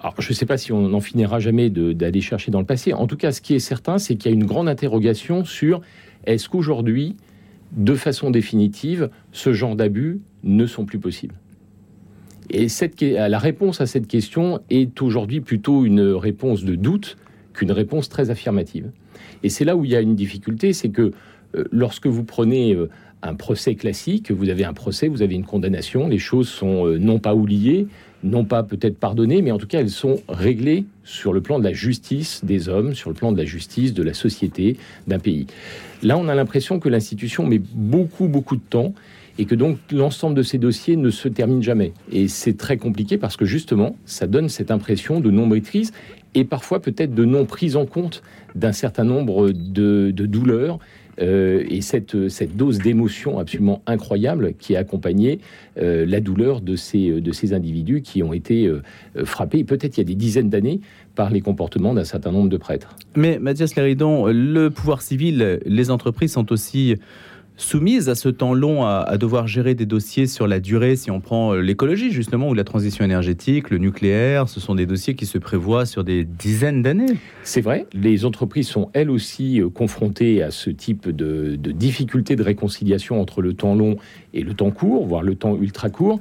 Alors, 0.00 0.14
je 0.18 0.28
ne 0.28 0.34
sais 0.34 0.46
pas 0.46 0.56
si 0.56 0.72
on 0.72 0.88
n'en 0.88 1.00
finira 1.00 1.40
jamais 1.40 1.68
d'aller 1.70 2.20
chercher 2.20 2.50
dans 2.50 2.58
le 2.58 2.66
passé. 2.66 2.92
En 2.92 3.06
tout 3.06 3.16
cas, 3.16 3.30
ce 3.30 3.40
qui 3.40 3.54
est 3.54 3.60
certain, 3.60 3.98
c'est 3.98 4.16
qu'il 4.16 4.30
y 4.30 4.34
a 4.34 4.36
une 4.36 4.46
grande 4.46 4.68
interrogation 4.68 5.44
sur 5.44 5.80
est-ce 6.24 6.48
qu'aujourd'hui, 6.48 7.16
de 7.72 7.94
façon 7.94 8.30
définitive, 8.30 9.10
ce 9.30 9.52
genre 9.52 9.76
d'abus 9.76 10.20
ne 10.42 10.66
sont 10.66 10.84
plus 10.84 10.98
possibles? 10.98 11.34
Et 12.50 12.68
cette, 12.68 13.00
la 13.00 13.38
réponse 13.38 13.80
à 13.80 13.86
cette 13.86 14.06
question 14.06 14.60
est 14.70 15.00
aujourd'hui 15.00 15.40
plutôt 15.40 15.84
une 15.84 16.00
réponse 16.00 16.64
de 16.64 16.74
doute 16.74 17.16
qu'une 17.54 17.72
réponse 17.72 18.08
très 18.08 18.30
affirmative. 18.30 18.90
Et 19.42 19.48
c'est 19.48 19.64
là 19.64 19.76
où 19.76 19.84
il 19.84 19.90
y 19.90 19.96
a 19.96 20.00
une 20.00 20.14
difficulté, 20.14 20.72
c'est 20.72 20.90
que 20.90 21.12
euh, 21.54 21.64
lorsque 21.70 22.06
vous 22.06 22.24
prenez 22.24 22.74
euh, 22.74 22.88
un 23.22 23.34
procès 23.34 23.74
classique, 23.74 24.30
vous 24.30 24.48
avez 24.48 24.64
un 24.64 24.72
procès, 24.72 25.08
vous 25.08 25.22
avez 25.22 25.34
une 25.34 25.44
condamnation, 25.44 26.08
les 26.08 26.18
choses 26.18 26.48
sont 26.48 26.86
euh, 26.86 26.98
non 26.98 27.18
pas 27.18 27.34
oubliées, 27.34 27.86
non 28.24 28.44
pas 28.44 28.62
peut-être 28.62 28.98
pardonnées, 28.98 29.42
mais 29.42 29.50
en 29.50 29.58
tout 29.58 29.66
cas 29.66 29.80
elles 29.80 29.90
sont 29.90 30.20
réglées 30.28 30.84
sur 31.04 31.32
le 31.32 31.40
plan 31.40 31.58
de 31.58 31.64
la 31.64 31.72
justice 31.72 32.44
des 32.44 32.68
hommes, 32.68 32.94
sur 32.94 33.10
le 33.10 33.14
plan 33.14 33.32
de 33.32 33.38
la 33.38 33.44
justice 33.44 33.94
de 33.94 34.02
la 34.02 34.14
société 34.14 34.76
d'un 35.08 35.18
pays. 35.18 35.46
Là, 36.02 36.16
on 36.18 36.28
a 36.28 36.34
l'impression 36.34 36.78
que 36.78 36.88
l'institution 36.88 37.46
met 37.46 37.60
beaucoup, 37.74 38.28
beaucoup 38.28 38.56
de 38.56 38.62
temps 38.68 38.94
et 39.38 39.44
que 39.44 39.54
donc 39.54 39.78
l'ensemble 39.90 40.34
de 40.34 40.42
ces 40.42 40.58
dossiers 40.58 40.96
ne 40.96 41.10
se 41.10 41.28
termine 41.28 41.62
jamais. 41.62 41.92
Et 42.10 42.28
c'est 42.28 42.56
très 42.56 42.76
compliqué 42.76 43.18
parce 43.18 43.36
que 43.36 43.44
justement, 43.44 43.96
ça 44.04 44.26
donne 44.26 44.48
cette 44.48 44.70
impression 44.70 45.20
de 45.20 45.30
non-maîtrise 45.30 45.92
et 46.34 46.44
parfois 46.44 46.80
peut-être 46.80 47.14
de 47.14 47.24
non-prise 47.24 47.76
en 47.76 47.86
compte 47.86 48.22
d'un 48.54 48.72
certain 48.72 49.04
nombre 49.04 49.50
de, 49.50 50.10
douleurs 50.10 50.78
euh, 51.20 51.64
et 51.68 51.82
cette, 51.82 52.28
cette 52.28 52.56
dose 52.56 52.78
d'émotion 52.78 53.38
absolument 53.38 53.82
incroyable 53.86 54.54
qui 54.58 54.76
a 54.76 54.78
accompagné 54.80 55.40
euh, 55.78 56.06
la 56.06 56.20
douleur 56.20 56.62
de 56.62 56.74
ces, 56.74 57.20
de 57.20 57.32
ces 57.32 57.52
individus 57.52 58.00
qui 58.00 58.22
ont 58.22 58.32
été 58.32 58.66
euh, 58.66 58.82
frappés, 59.24 59.62
peut-être 59.62 59.98
il 59.98 60.00
y 60.00 60.04
a 60.04 60.06
des 60.06 60.14
dizaines 60.14 60.48
d'années, 60.48 60.80
par 61.14 61.28
les 61.28 61.42
comportements 61.42 61.92
d'un 61.92 62.04
certain 62.04 62.32
nombre 62.32 62.48
de 62.48 62.56
prêtres. 62.56 62.96
Mais 63.14 63.38
Mathias 63.38 63.76
Léridon, 63.76 64.26
le 64.28 64.70
pouvoir 64.70 65.02
civil, 65.02 65.60
les 65.66 65.90
entreprises 65.90 66.32
sont 66.32 66.50
aussi 66.50 66.96
soumise 67.62 68.08
à 68.08 68.14
ce 68.14 68.28
temps 68.28 68.54
long 68.54 68.84
à, 68.84 69.16
devoir 69.16 69.46
gérer 69.46 69.74
des 69.74 69.86
dossiers 69.86 70.26
sur 70.26 70.46
la 70.46 70.60
durée, 70.60 70.96
si 70.96 71.10
on 71.10 71.20
prend 71.20 71.54
euh, 71.54 71.60
l'écologie 71.60 72.10
justement 72.10 72.48
ou 72.48 72.54
la 72.54 72.64
transition 72.64 73.04
énergétique, 73.04 73.70
le 73.70 73.78
nucléaire, 73.78 74.48
ce 74.48 74.60
sont 74.60 74.74
des 74.74 74.86
dossiers 74.86 75.14
qui 75.14 75.26
se 75.26 75.38
prévoient 75.38 75.86
sur 75.86 76.04
des 76.04 76.24
dizaines 76.24 76.82
d'années. 76.82 77.16
C'est 77.44 77.60
vrai, 77.60 77.86
les 77.92 78.24
entreprises 78.24 78.68
sont 78.68 78.90
elles 78.92 79.10
aussi 79.10 79.60
euh, 79.60 79.68
confrontées 79.68 80.42
à 80.42 80.50
ce 80.50 80.70
type 80.70 81.08
de, 81.08 81.56
de 81.56 81.72
de 81.72 82.42
réconciliation 82.42 83.20
entre 83.20 83.42
le 83.42 83.54
temps 83.54 83.74
long 83.74 83.96
et 84.34 84.42
le 84.42 84.54
temps 84.54 84.70
court, 84.70 85.06
voire 85.06 85.22
le 85.22 85.34
temps 85.34 85.56
ultra 85.56 85.90
court, 85.90 86.18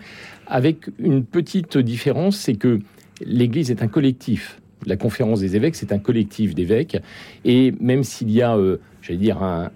avec 0.48 0.90
une 1.00 1.24
petite 1.24 1.78
différence, 1.78 2.38
c'est 2.38 2.56
que 2.56 2.80
l'Église 3.26 3.72
est 3.72 3.82
un 3.82 3.88
collectif 3.88 4.61
la 4.86 4.98
conférence 4.98 5.40
des 5.40 5.56
évêques, 5.56 5.76
c'est 5.76 5.92
un 5.92 6.00
collectif 6.00 6.56
d'évêques. 6.56 6.98
Et 7.46 7.74
même 7.80 8.04
s'il 8.04 8.32
y 8.32 8.42
a, 8.42 8.56
euh, 8.56 8.78
j'allais 9.02 9.20
dire, 9.20 9.42
un, 9.42 9.70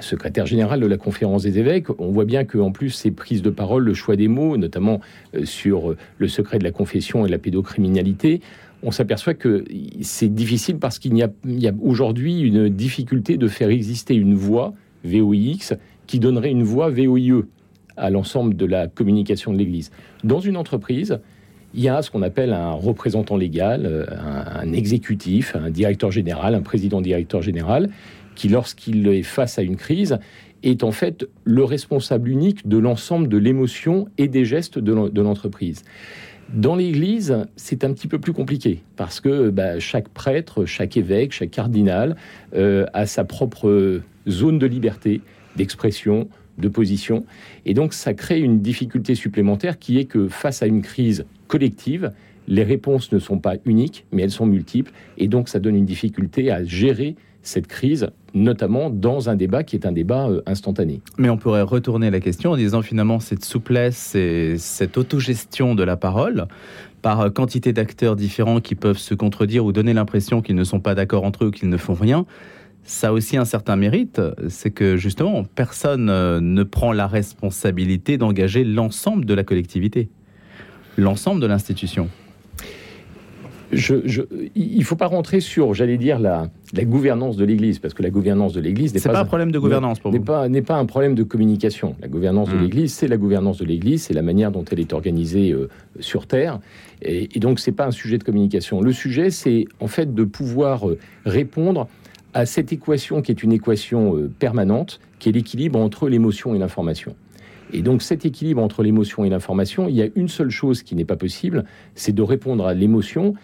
secrétaire 0.00 0.46
général 0.46 0.80
de 0.80 0.86
la 0.86 0.96
conférence 0.96 1.42
des 1.42 1.58
évêques, 1.58 1.88
on 1.98 2.10
voit 2.10 2.24
bien 2.24 2.44
qu'en 2.44 2.70
plus, 2.70 2.90
ces 2.90 3.10
prises 3.10 3.42
de 3.42 3.50
parole, 3.50 3.84
le 3.84 3.94
choix 3.94 4.16
des 4.16 4.28
mots, 4.28 4.56
notamment 4.56 5.00
euh, 5.34 5.44
sur 5.44 5.94
le 6.18 6.28
secret 6.28 6.58
de 6.58 6.64
la 6.64 6.70
confession 6.70 7.26
et 7.26 7.28
la 7.28 7.38
pédocriminalité, 7.38 8.40
on 8.82 8.90
s'aperçoit 8.90 9.34
que 9.34 9.64
c'est 10.02 10.32
difficile 10.32 10.78
parce 10.78 10.98
qu'il 10.98 11.16
y 11.16 11.22
a, 11.22 11.26
a 11.26 11.72
aujourd'hui 11.82 12.40
une 12.40 12.68
difficulté 12.68 13.36
de 13.36 13.48
faire 13.48 13.70
exister 13.70 14.14
une 14.14 14.34
voix 14.34 14.72
VOIX 15.04 15.74
qui 16.06 16.20
donnerait 16.20 16.50
une 16.50 16.62
voix 16.62 16.88
VOIE 16.88 17.42
à 17.96 18.10
l'ensemble 18.10 18.56
de 18.56 18.64
la 18.64 18.86
communication 18.86 19.52
de 19.52 19.58
l'Église. 19.58 19.90
Dans 20.24 20.40
une 20.40 20.56
entreprise, 20.56 21.18
il 21.74 21.82
y 21.82 21.88
a 21.88 22.02
ce 22.02 22.10
qu'on 22.10 22.22
appelle 22.22 22.52
un 22.52 22.72
représentant 22.72 23.36
légal, 23.36 23.86
euh, 23.86 24.06
un, 24.08 24.72
exécutif, 24.72 25.54
un 25.54 25.70
directeur 25.70 26.10
général, 26.10 26.54
un 26.54 26.62
président 26.62 27.00
directeur 27.00 27.42
général, 27.42 27.90
qui, 28.34 28.48
lorsqu'il 28.48 29.06
est 29.08 29.22
face 29.22 29.58
à 29.58 29.62
une 29.62 29.76
crise, 29.76 30.18
est 30.62 30.82
en 30.82 30.92
fait 30.92 31.26
le 31.44 31.64
responsable 31.64 32.28
unique 32.28 32.66
de 32.66 32.78
l'ensemble 32.78 33.28
de 33.28 33.36
l'émotion 33.36 34.08
et 34.18 34.28
des 34.28 34.44
gestes 34.44 34.78
de 34.78 35.20
l'entreprise. 35.20 35.84
Dans 36.52 36.76
l'Église, 36.76 37.44
c'est 37.56 37.84
un 37.84 37.92
petit 37.92 38.08
peu 38.08 38.18
plus 38.18 38.32
compliqué 38.32 38.82
parce 38.96 39.20
que 39.20 39.50
bah, 39.50 39.78
chaque 39.80 40.08
prêtre, 40.08 40.64
chaque 40.64 40.96
évêque, 40.96 41.32
chaque 41.32 41.50
cardinal 41.50 42.16
euh, 42.54 42.86
a 42.94 43.04
sa 43.04 43.24
propre 43.24 44.00
zone 44.26 44.58
de 44.58 44.66
liberté, 44.66 45.20
d'expression, 45.56 46.28
de 46.58 46.68
position. 46.68 47.24
Et 47.66 47.74
donc, 47.74 47.92
ça 47.92 48.14
crée 48.14 48.40
une 48.40 48.60
difficulté 48.60 49.14
supplémentaire 49.14 49.78
qui 49.78 49.98
est 49.98 50.04
que 50.04 50.28
face 50.28 50.62
à 50.62 50.66
une 50.66 50.82
crise 50.82 51.24
collective, 51.46 52.12
les 52.48 52.62
réponses 52.62 53.12
ne 53.12 53.18
sont 53.18 53.38
pas 53.38 53.54
uniques, 53.64 54.06
mais 54.12 54.22
elles 54.22 54.30
sont 54.30 54.46
multiples. 54.46 54.92
Et 55.18 55.28
donc, 55.28 55.48
ça 55.48 55.58
donne 55.58 55.76
une 55.76 55.84
difficulté 55.84 56.50
à 56.50 56.64
gérer 56.64 57.14
cette 57.42 57.66
crise, 57.66 58.10
notamment 58.34 58.90
dans 58.90 59.30
un 59.30 59.36
débat 59.36 59.62
qui 59.62 59.76
est 59.76 59.86
un 59.86 59.92
débat 59.92 60.28
euh, 60.28 60.42
instantané. 60.46 61.00
Mais 61.16 61.30
on 61.30 61.36
pourrait 61.36 61.62
retourner 61.62 62.10
la 62.10 62.20
question 62.20 62.52
en 62.52 62.56
disant 62.56 62.82
finalement 62.82 63.20
cette 63.20 63.44
souplesse 63.44 64.14
et 64.14 64.56
cette 64.58 64.98
autogestion 64.98 65.74
de 65.74 65.82
la 65.82 65.96
parole 65.96 66.46
par 67.00 67.20
euh, 67.20 67.30
quantité 67.30 67.72
d'acteurs 67.72 68.16
différents 68.16 68.60
qui 68.60 68.74
peuvent 68.74 68.98
se 68.98 69.14
contredire 69.14 69.64
ou 69.64 69.72
donner 69.72 69.94
l'impression 69.94 70.42
qu'ils 70.42 70.56
ne 70.56 70.64
sont 70.64 70.80
pas 70.80 70.94
d'accord 70.94 71.24
entre 71.24 71.46
eux 71.46 71.50
qu'ils 71.50 71.68
ne 71.68 71.76
font 71.76 71.94
rien, 71.94 72.26
ça 72.88 73.08
a 73.08 73.12
aussi 73.12 73.36
un 73.36 73.44
certain 73.44 73.76
mérite, 73.76 74.20
c'est 74.48 74.70
que 74.70 74.96
justement, 74.96 75.44
personne 75.44 76.08
euh, 76.08 76.40
ne 76.40 76.62
prend 76.62 76.92
la 76.92 77.06
responsabilité 77.06 78.16
d'engager 78.16 78.64
l'ensemble 78.64 79.26
de 79.26 79.34
la 79.34 79.44
collectivité, 79.44 80.08
l'ensemble 80.96 81.40
de 81.40 81.46
l'institution. 81.46 82.08
Je, 83.70 84.22
il 84.54 84.78
ne 84.78 84.84
faut 84.84 84.96
pas 84.96 85.08
rentrer 85.08 85.40
sur, 85.40 85.74
j'allais 85.74 85.98
dire, 85.98 86.18
la, 86.18 86.48
la 86.72 86.84
gouvernance 86.84 87.36
de 87.36 87.44
l'Église, 87.44 87.78
parce 87.78 87.92
que 87.92 88.02
la 88.02 88.08
gouvernance 88.08 88.54
de 88.54 88.60
l'Église 88.60 88.94
n'est 88.94 89.00
pas, 89.00 89.20
un 89.20 89.26
problème 89.26 89.52
de 89.52 89.58
gouvernance 89.58 89.98
pour 89.98 90.10
N'est 90.10 90.20
pas, 90.20 90.48
pas 90.66 90.76
un 90.76 90.86
problème 90.86 91.14
de 91.14 91.22
communication. 91.22 91.94
La 92.00 92.08
gouvernance 92.08 92.48
de 92.48 92.54
hmm. 92.54 92.62
l'Église, 92.62 92.94
c'est 92.94 93.08
la 93.08 93.18
gouvernance 93.18 93.58
de 93.58 93.66
l'Église, 93.66 94.04
c'est 94.04 94.14
la 94.14 94.22
manière 94.22 94.50
dont 94.50 94.64
elle 94.72 94.80
est 94.80 94.94
organisée 94.94 95.52
euh, 95.52 95.68
sur 96.00 96.26
Terre, 96.26 96.60
et, 97.02 97.28
et 97.36 97.40
donc 97.40 97.60
c'est 97.60 97.72
pas 97.72 97.86
un 97.86 97.90
sujet 97.90 98.16
de 98.16 98.24
communication. 98.24 98.80
Le 98.80 98.92
sujet, 98.92 99.28
c'est 99.28 99.66
en 99.80 99.86
fait 99.86 100.14
de 100.14 100.24
pouvoir 100.24 100.88
euh, 100.88 100.98
répondre 101.26 101.88
à 102.34 102.46
cette 102.46 102.72
équation 102.72 103.22
qui 103.22 103.32
est 103.32 103.42
une 103.42 103.52
équation 103.52 104.16
euh, 104.16 104.30
permanente, 104.38 105.00
qui 105.18 105.28
est 105.28 105.32
l'équilibre 105.32 105.78
entre 105.78 106.08
l'émotion 106.08 106.54
et 106.54 106.58
l'information. 106.58 107.16
Et 107.72 107.82
donc 107.82 108.02
cet 108.02 108.24
équilibre 108.24 108.62
entre 108.62 108.82
l'émotion 108.82 109.24
et 109.24 109.28
l'information, 109.28 109.88
il 109.88 109.94
y 109.94 110.02
a 110.02 110.08
une 110.14 110.28
seule 110.28 110.50
chose 110.50 110.82
qui 110.82 110.94
n'est 110.94 111.04
pas 111.04 111.16
possible, 111.16 111.64
c'est 111.94 112.14
de 112.14 112.22
répondre 112.22 112.66
à 112.66 112.74
l'émotion. 112.74 113.34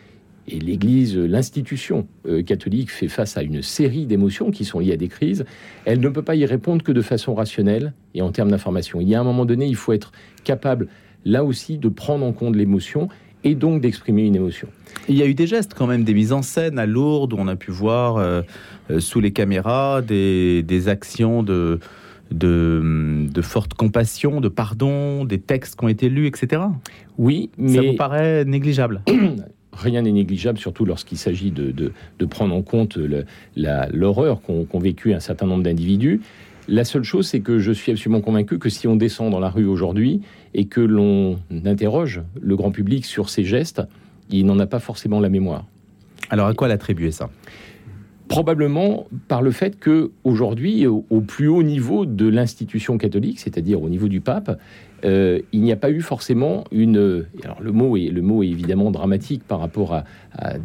Et 0.47 0.59
l'Église, 0.59 1.17
l'institution 1.17 2.07
euh, 2.27 2.43
catholique 2.43 2.91
fait 2.91 3.09
face 3.09 3.39
à 3.39 3.43
une 3.43 3.63
série 3.63 4.05
d'émotions 4.05 4.51
qui 4.51 4.67
sont 4.67 4.79
liées 4.79 4.93
à 4.93 4.97
des 4.99 5.09
crises. 5.09 5.47
Elle 5.87 6.01
ne 6.01 6.09
peut 6.11 6.23
pas 6.23 6.37
y 6.37 6.45
répondre 6.45 6.83
que 6.83 6.93
de 6.93 7.01
façon 7.01 7.35
rationnelle 7.35 7.95
et 8.15 8.21
en 8.21 8.31
termes 8.31 8.51
d'information. 8.51 9.01
Il 9.01 9.09
y 9.09 9.15
a 9.15 9.21
un 9.21 9.25
moment 9.25 9.47
donné, 9.47 9.67
il 9.67 9.77
faut 9.77 9.95
être 9.95 10.13
capable, 10.45 10.89
là 11.25 11.45
aussi, 11.45 11.79
de 11.79 11.89
prendre 11.89 12.27
en 12.27 12.33
compte 12.33 12.57
l'émotion 12.57 13.09
et 13.45 13.55
donc 13.55 13.81
d'exprimer 13.81 14.25
une 14.25 14.37
émotion. 14.37 14.69
Il 15.09 15.17
y 15.17 15.23
a 15.23 15.27
eu 15.27 15.35
des 15.35 15.47
gestes 15.47 15.75
quand 15.75 15.87
même, 15.87 16.03
des 16.03 16.15
mises 16.15 16.33
en 16.33 16.43
scène 16.43 16.79
à 16.79 16.87
Lourdes 16.87 17.35
où 17.35 17.37
on 17.39 17.47
a 17.47 17.57
pu 17.57 17.71
voir 17.71 18.17
euh, 18.17 18.43
euh, 18.91 19.01
sous 19.01 19.21
les 19.21 19.33
caméras 19.33 20.03
des, 20.03 20.89
actions 20.89 21.43
de, 21.43 21.79
de, 22.31 23.27
de, 23.31 23.43
forte 23.43 23.75
compassion, 23.75 24.41
de 24.41 24.49
pardon, 24.49 25.25
des 25.25 25.39
textes 25.39 25.79
qui 25.79 25.85
ont 25.85 25.89
été 25.89 26.09
lus, 26.09 26.27
etc. 26.27 26.63
Oui, 27.19 27.51
mais... 27.59 27.75
Ça 27.75 27.83
vous 27.83 27.97
paraît 27.97 28.45
négligeable? 28.45 29.03
Rien 29.73 30.03
n'est 30.03 30.13
négligeable, 30.13 30.59
surtout 30.59 30.85
lorsqu'il 30.85 31.19
s'agit 31.19 31.51
de, 31.51 31.73
de, 31.73 32.27
prendre 32.27 32.55
en 32.55 32.63
compte 32.63 32.97
l'horreur 33.57 34.41
qu'ont 34.41 34.79
vécu 34.79 35.13
un 35.13 35.21
certain 35.21 35.47
nombre 35.47 35.65
d'individus. 35.65 36.21
La 36.67 36.85
seule 36.85 37.05
chose, 37.05 37.27
c'est 37.27 37.41
que 37.41 37.59
je 37.59 37.73
suis 37.73 37.93
absolument 37.93 38.23
convaincu 38.23 38.59
que 38.59 38.71
si 38.71 38.89
on 38.89 38.97
descend 38.97 39.31
dans 39.31 39.41
la 39.41 39.51
rue 39.51 39.67
aujourd'hui 39.67 40.23
et 40.55 40.65
que 40.65 40.81
l'on 40.81 41.39
interroge 41.65 42.23
le 42.41 42.57
grand 42.57 42.71
public 42.71 43.05
sur 43.05 43.29
ces 43.29 43.45
gestes, 43.45 43.83
il 44.31 44.47
n'en 44.47 44.59
a 44.59 44.67
pas 44.67 44.79
forcément 44.79 45.21
la 45.21 45.29
mémoire. 45.29 45.67
Alors 46.31 46.47
à 46.47 46.55
quoi 46.55 46.69
l'attribuer 46.69 47.11
ça? 47.11 47.29
Probablement 48.29 49.07
par 49.29 49.43
le 49.43 49.51
fait 49.51 49.79
que 49.79 50.11
aujourd'hui, 50.25 50.87
au, 50.87 51.03
plus 51.21 51.49
haut 51.49 51.63
niveau 51.63 52.07
de 52.07 52.27
l'institution 52.27 52.97
catholique, 52.97 53.39
c'est-à-dire 53.39 53.83
au 53.83 53.91
niveau 53.91 54.09
du 54.09 54.23
pape, 54.23 54.59
euh, 55.05 55.41
il 55.53 55.61
n'y 55.61 55.73
a 55.73 55.77
pas 55.77 55.91
eu 55.91 56.01
forcément 56.01 56.65
une. 56.73 57.27
Alors 57.45 57.61
le 57.61 57.73
mot 57.73 57.99
est 57.99 58.09
le 58.09 58.23
mot 58.23 58.43
est 58.43 58.49
évidemment 58.49 58.91
dramatique 58.91 59.45
par 59.47 59.61
rapport 59.61 59.93
à, 59.93 60.05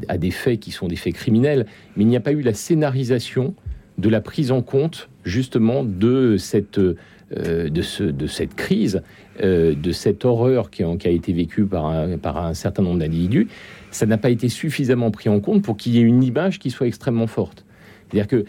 à 0.07 0.17
des 0.17 0.31
faits 0.31 0.61
qui 0.61 0.71
sont 0.71 0.87
des 0.87 0.95
faits 0.95 1.13
criminels, 1.13 1.65
mais 1.97 2.05
il 2.05 2.07
n'y 2.07 2.15
a 2.15 2.21
pas 2.21 2.31
eu 2.31 2.41
la 2.41 2.53
scénarisation 2.53 3.53
de 3.99 4.09
la 4.09 4.21
prise 4.21 4.51
en 4.51 4.61
compte 4.61 5.09
justement 5.23 5.83
de 5.83 6.37
cette 6.37 6.79
euh, 7.37 7.69
de, 7.69 7.83
ce, 7.83 8.03
de 8.03 8.25
cette 8.25 8.55
crise, 8.55 9.03
euh, 9.43 9.75
de 9.75 9.91
cette 9.91 10.25
horreur 10.25 10.71
qui, 10.71 10.83
a 10.83 11.09
été 11.11 11.31
vécue 11.31 11.63
par 11.65 11.85
un, 11.85 12.53
certain 12.55 12.81
nombre 12.81 12.97
d'individus, 12.97 13.47
ça 13.91 14.07
n'a 14.07 14.17
pas 14.17 14.31
été 14.31 14.49
suffisamment 14.49 15.11
pris 15.11 15.29
en 15.29 15.39
compte 15.39 15.61
pour 15.61 15.77
qu'il 15.77 15.93
y 15.93 15.99
ait 15.99 16.03
une 16.03 16.23
image 16.23 16.57
qui 16.57 16.71
soit 16.71 16.87
extrêmement 16.87 17.27
forte. 17.27 17.65
C'est-à-dire 18.07 18.27
que 18.27 18.45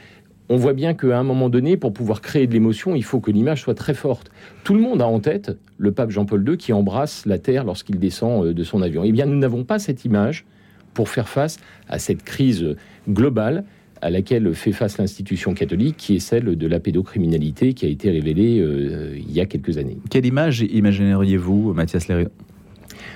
on 0.48 0.56
voit 0.56 0.72
bien 0.72 0.94
qu'à 0.94 1.18
un 1.18 1.22
moment 1.22 1.50
donné, 1.50 1.76
pour 1.76 1.92
pouvoir 1.92 2.22
créer 2.22 2.46
de 2.46 2.54
l'émotion, 2.54 2.96
il 2.96 3.04
faut 3.04 3.20
que 3.20 3.30
l'image 3.30 3.60
soit 3.60 3.74
très 3.74 3.94
forte. 3.94 4.30
Tout 4.64 4.72
le 4.72 4.80
monde 4.80 5.02
a 5.02 5.06
en 5.06 5.20
tête 5.20 5.58
le 5.76 5.92
pape 5.92 6.10
Jean-Paul 6.10 6.42
II 6.48 6.56
qui 6.56 6.72
embrasse 6.72 7.26
la 7.26 7.38
terre 7.38 7.64
lorsqu'il 7.64 7.98
descend 7.98 8.46
euh, 8.46 8.54
de 8.54 8.64
son 8.64 8.80
avion. 8.80 9.04
Eh 9.04 9.12
bien, 9.12 9.26
nous 9.26 9.36
n'avons 9.36 9.64
pas 9.64 9.78
cette 9.78 10.06
image 10.06 10.46
pour 10.94 11.10
faire 11.10 11.28
face 11.28 11.58
à 11.86 11.98
cette 11.98 12.22
crise 12.22 12.76
globale 13.06 13.64
à 14.02 14.10
laquelle 14.10 14.54
fait 14.54 14.72
face 14.72 14.98
l'institution 14.98 15.54
catholique, 15.54 15.96
qui 15.96 16.16
est 16.16 16.20
celle 16.20 16.56
de 16.56 16.66
la 16.66 16.80
pédocriminalité 16.80 17.74
qui 17.74 17.86
a 17.86 17.88
été 17.88 18.10
révélée 18.10 18.58
euh, 18.60 19.16
il 19.16 19.32
y 19.32 19.40
a 19.40 19.46
quelques 19.46 19.78
années. 19.78 19.98
Quelle 20.08 20.26
image 20.26 20.60
imagineriez-vous, 20.62 21.74
Mathias 21.74 22.08
Léry 22.08 22.26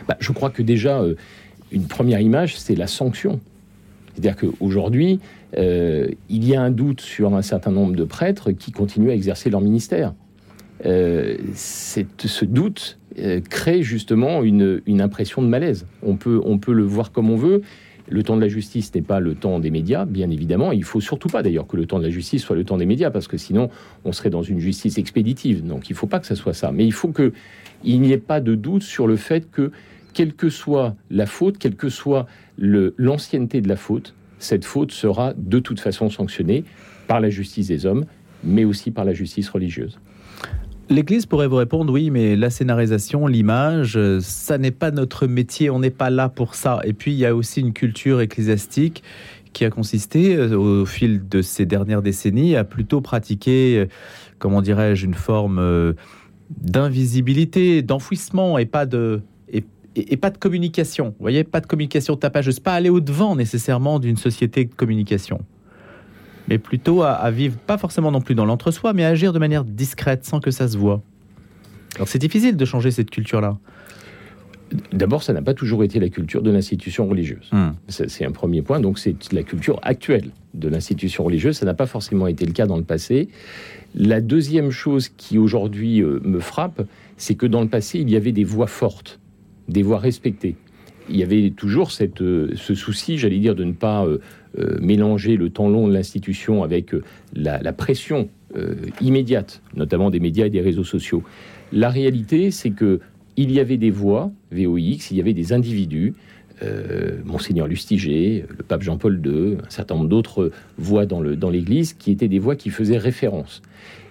bah, 0.08 0.16
Je 0.20 0.32
crois 0.32 0.50
que 0.50 0.62
déjà, 0.62 1.00
euh, 1.00 1.14
une 1.72 1.86
première 1.86 2.20
image, 2.20 2.56
c'est 2.56 2.74
la 2.74 2.86
sanction. 2.86 3.40
C'est-à-dire 4.12 4.36
qu'aujourd'hui, 4.36 5.20
euh, 5.56 6.08
il 6.28 6.46
y 6.46 6.54
a 6.54 6.62
un 6.62 6.70
doute 6.70 7.00
sur 7.00 7.34
un 7.34 7.42
certain 7.42 7.70
nombre 7.70 7.96
de 7.96 8.04
prêtres 8.04 8.52
qui 8.52 8.70
continuent 8.70 9.10
à 9.10 9.14
exercer 9.14 9.50
leur 9.50 9.60
ministère. 9.60 10.14
ce 10.84 12.44
doute 12.44 12.98
crée 13.48 13.82
justement 13.82 14.42
une, 14.42 14.82
une, 14.86 15.00
impression 15.00 15.40
de 15.40 15.48
malaise. 15.48 15.86
On 16.02 16.16
peut, 16.16 16.40
on 16.44 16.58
peut 16.58 16.72
le 16.72 16.84
voir 16.84 17.10
comme 17.10 17.30
on 17.30 17.36
veut. 17.36 17.62
Le 18.08 18.22
temps 18.22 18.36
de 18.36 18.40
la 18.40 18.48
justice 18.48 18.94
n'est 18.94 19.02
pas 19.02 19.18
le 19.20 19.34
temps 19.34 19.60
des 19.60 19.70
médias, 19.70 20.04
bien 20.04 20.30
évidemment. 20.30 20.72
Il 20.72 20.84
faut 20.84 21.00
surtout 21.00 21.28
pas 21.28 21.42
d'ailleurs 21.42 21.66
que 21.66 21.76
le 21.76 21.86
temps 21.86 21.98
de 21.98 22.04
la 22.04 22.10
justice 22.10 22.42
soit 22.42 22.56
le 22.56 22.64
temps 22.64 22.76
des 22.76 22.86
médias, 22.86 23.10
parce 23.10 23.28
que 23.28 23.36
sinon 23.36 23.70
on 24.04 24.12
serait 24.12 24.30
dans 24.30 24.42
une 24.42 24.60
justice 24.60 24.98
expéditive. 24.98 25.66
Donc 25.66 25.88
il 25.88 25.94
ne 25.94 25.96
faut 25.96 26.06
pas 26.06 26.20
que 26.20 26.26
ça 26.26 26.36
soit 26.36 26.52
ça. 26.52 26.70
Mais 26.70 26.84
il 26.84 26.92
faut 26.92 27.12
qu'il 27.12 28.00
n'y 28.00 28.12
ait 28.12 28.18
pas 28.18 28.40
de 28.40 28.54
doute 28.54 28.82
sur 28.82 29.06
le 29.06 29.16
fait 29.16 29.50
que, 29.50 29.72
quelle 30.12 30.34
que 30.34 30.48
soit 30.48 30.94
la 31.10 31.26
faute, 31.26 31.58
quelle 31.58 31.76
que 31.76 31.88
soit 31.88 32.26
l'ancienneté 32.58 33.60
de 33.60 33.68
la 33.68 33.76
faute, 33.76 34.14
cette 34.38 34.64
faute 34.64 34.92
sera 34.92 35.32
de 35.36 35.58
toute 35.58 35.80
façon 35.80 36.10
sanctionnée 36.10 36.64
par 37.06 37.20
la 37.20 37.30
justice 37.30 37.68
des 37.68 37.86
hommes, 37.86 38.04
mais 38.44 38.64
aussi 38.64 38.90
par 38.90 39.04
la 39.04 39.14
justice 39.14 39.48
religieuse. 39.48 39.98
L'Église 40.90 41.24
pourrait 41.24 41.46
vous 41.48 41.56
répondre 41.56 41.92
oui, 41.92 42.10
mais 42.10 42.36
la 42.36 42.50
scénarisation, 42.50 43.26
l'image, 43.26 43.98
ça 44.20 44.58
n'est 44.58 44.70
pas 44.70 44.90
notre 44.90 45.26
métier, 45.26 45.70
on 45.70 45.78
n'est 45.78 45.90
pas 45.90 46.10
là 46.10 46.28
pour 46.28 46.54
ça. 46.54 46.80
Et 46.84 46.92
puis 46.92 47.12
il 47.12 47.18
y 47.18 47.24
a 47.24 47.34
aussi 47.34 47.60
une 47.60 47.72
culture 47.72 48.20
ecclésiastique 48.20 49.02
qui 49.54 49.64
a 49.64 49.70
consisté 49.70 50.36
euh, 50.36 50.58
au 50.58 50.84
fil 50.84 51.26
de 51.26 51.40
ces 51.40 51.64
dernières 51.64 52.02
décennies 52.02 52.56
à 52.56 52.64
plutôt 52.64 53.00
pratiquer, 53.00 53.78
euh, 53.78 53.86
comment 54.38 54.60
dirais-je, 54.60 55.06
une 55.06 55.14
forme 55.14 55.58
euh, 55.58 55.94
d'invisibilité, 56.50 57.80
d'enfouissement 57.80 58.58
et 58.58 58.66
pas 58.66 58.84
de 58.84 59.22
et, 59.96 60.16
pas 60.16 60.30
de 60.30 60.38
communication. 60.38 61.10
Vous 61.10 61.20
voyez, 61.20 61.44
pas 61.44 61.60
de 61.60 61.68
communication 61.68 62.16
tapageuse, 62.16 62.58
pas 62.58 62.74
aller 62.74 62.90
au 62.90 62.98
devant 62.98 63.36
nécessairement 63.36 64.00
d'une 64.00 64.16
société 64.16 64.64
de 64.64 64.74
communication 64.74 65.38
mais 66.48 66.58
plutôt 66.58 67.02
à, 67.02 67.30
vivre, 67.30 67.56
pas 67.56 67.78
forcément 67.78 68.10
non 68.10 68.20
plus 68.20 68.34
dans 68.34 68.44
l'entre-soi, 68.44 68.92
mais 68.92 69.04
à 69.04 69.08
agir 69.08 69.32
de 69.32 69.38
manière 69.38 69.64
discrète, 69.64 70.24
sans 70.24 70.40
que 70.40 70.50
ça 70.50 70.68
se 70.68 70.76
voit. 70.76 71.02
Alors 71.96 72.08
c'est 72.08 72.18
difficile 72.18 72.56
de 72.56 72.64
changer 72.64 72.90
cette 72.90 73.10
culture-là. 73.10 73.58
D'abord, 74.92 75.22
ça 75.22 75.32
n'a 75.32 75.42
pas 75.42 75.54
toujours 75.54 75.84
été 75.84 76.00
la 76.00 76.08
culture 76.08 76.42
de 76.42 76.50
l'institution 76.50 77.06
religieuse. 77.06 77.48
Hmm. 77.52 77.72
C'est 77.88 78.24
un 78.24 78.32
premier 78.32 78.62
point. 78.62 78.80
Donc, 78.80 78.98
c'est 78.98 79.32
la 79.32 79.44
culture 79.44 79.78
actuelle 79.82 80.30
de 80.54 80.68
l'institution 80.68 81.22
religieuse. 81.22 81.58
Ça 81.58 81.66
n'a 81.66 81.74
pas 81.74 81.86
forcément 81.86 82.26
été 82.26 82.44
le 82.44 82.52
cas 82.52 82.66
dans 82.66 82.76
le 82.76 82.82
passé. 82.82 83.28
La 83.94 84.20
deuxième 84.20 84.70
chose 84.70 85.08
qui 85.08 85.38
aujourd'hui 85.38 86.00
euh, 86.00 86.18
me 86.24 86.40
frappe, 86.40 86.82
c'est 87.16 87.36
que 87.36 87.46
dans 87.46 87.60
le 87.60 87.68
passé, 87.68 88.00
il 88.00 88.10
y 88.10 88.16
avait 88.16 88.32
des 88.32 88.42
voix 88.42 88.66
fortes, 88.66 89.20
des 89.68 89.82
voix 89.82 89.98
respectées. 89.98 90.56
Il 91.08 91.16
y 91.16 91.22
avait 91.22 91.50
toujours 91.50 91.90
cette, 91.90 92.22
euh, 92.22 92.52
ce 92.56 92.74
souci, 92.74 93.18
j'allais 93.18 93.38
dire, 93.38 93.54
de 93.54 93.64
ne 93.64 93.72
pas 93.72 94.06
euh, 94.06 94.18
euh, 94.58 94.78
mélanger 94.80 95.36
le 95.36 95.50
temps 95.50 95.68
long 95.68 95.86
de 95.86 95.92
l'institution 95.92 96.62
avec 96.62 96.92
la, 97.34 97.72
pression 97.72 98.28
immédiate, 99.00 99.62
notamment 99.74 100.10
des 100.10 100.20
médias 100.20 100.46
et 100.46 100.50
des 100.50 100.60
réseaux 100.60 100.84
sociaux. 100.84 101.24
La 101.72 101.90
réalité, 101.90 102.52
c'est 102.52 102.70
que 102.70 103.00
il 103.36 103.50
y 103.50 103.58
avait 103.58 103.78
des 103.78 103.90
voix, 103.90 104.30
VOX, 104.52 105.10
il 105.10 105.16
y 105.16 105.20
avait 105.20 105.32
des 105.32 105.52
individus, 105.52 106.14
Monseigneur 107.24 107.66
Lustiger, 107.66 108.44
le 108.48 108.62
pape 108.62 108.82
Jean-Paul 108.82 109.20
II, 109.26 109.56
un 109.56 109.70
certain 109.70 109.96
nombre 109.96 110.08
d'autres 110.08 110.52
voix 110.78 111.04
dans 111.04 111.20
l'Église, 111.20 111.94
dans 111.94 111.98
qui 111.98 112.12
étaient 112.12 112.28
des 112.28 112.38
voix 112.38 112.54
qui 112.54 112.70
faisaient 112.70 112.96
référence. 112.96 113.60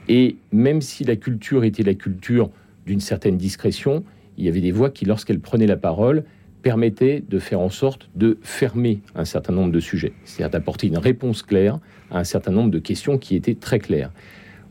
Et 0.09 0.35
même 0.51 0.81
si 0.81 1.05
la 1.05 1.15
culture 1.15 1.63
était 1.63 1.83
la 1.83 1.93
culture 1.93 2.49
d'une 2.85 2.99
certaine 2.99 3.37
discrétion, 3.37 4.03
il 4.37 4.45
y 4.45 4.49
avait 4.49 4.61
des 4.61 4.71
voix 4.71 4.89
qui, 4.89 5.05
lorsqu'elles 5.05 5.39
prenaient 5.39 5.67
la 5.67 5.77
parole, 5.77 6.23
permettait 6.63 7.21
de 7.29 7.37
faire 7.37 7.59
en 7.59 7.69
sorte 7.69 8.09
de 8.15 8.39
fermer 8.41 9.01
un 9.15 9.25
certain 9.25 9.53
nombre 9.53 9.71
de 9.71 9.79
sujets, 9.79 10.13
c'est-à-dire 10.23 10.49
d'apporter 10.49 10.87
une 10.87 10.97
réponse 10.97 11.43
claire 11.43 11.77
à 12.09 12.19
un 12.19 12.23
certain 12.23 12.51
nombre 12.51 12.71
de 12.71 12.79
questions 12.79 13.17
qui 13.19 13.35
étaient 13.35 13.53
très 13.53 13.79
claires. 13.79 14.11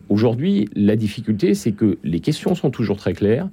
Aujourd'hui, 0.09 0.69
la 0.75 0.97
difficulté, 0.97 1.55
c'est 1.55 1.73
que 1.73 1.99
les 2.03 2.21
questions 2.21 2.55
sont 2.55 2.71
toujours 2.71 2.97
très 2.97 3.13
claires, 3.13 3.49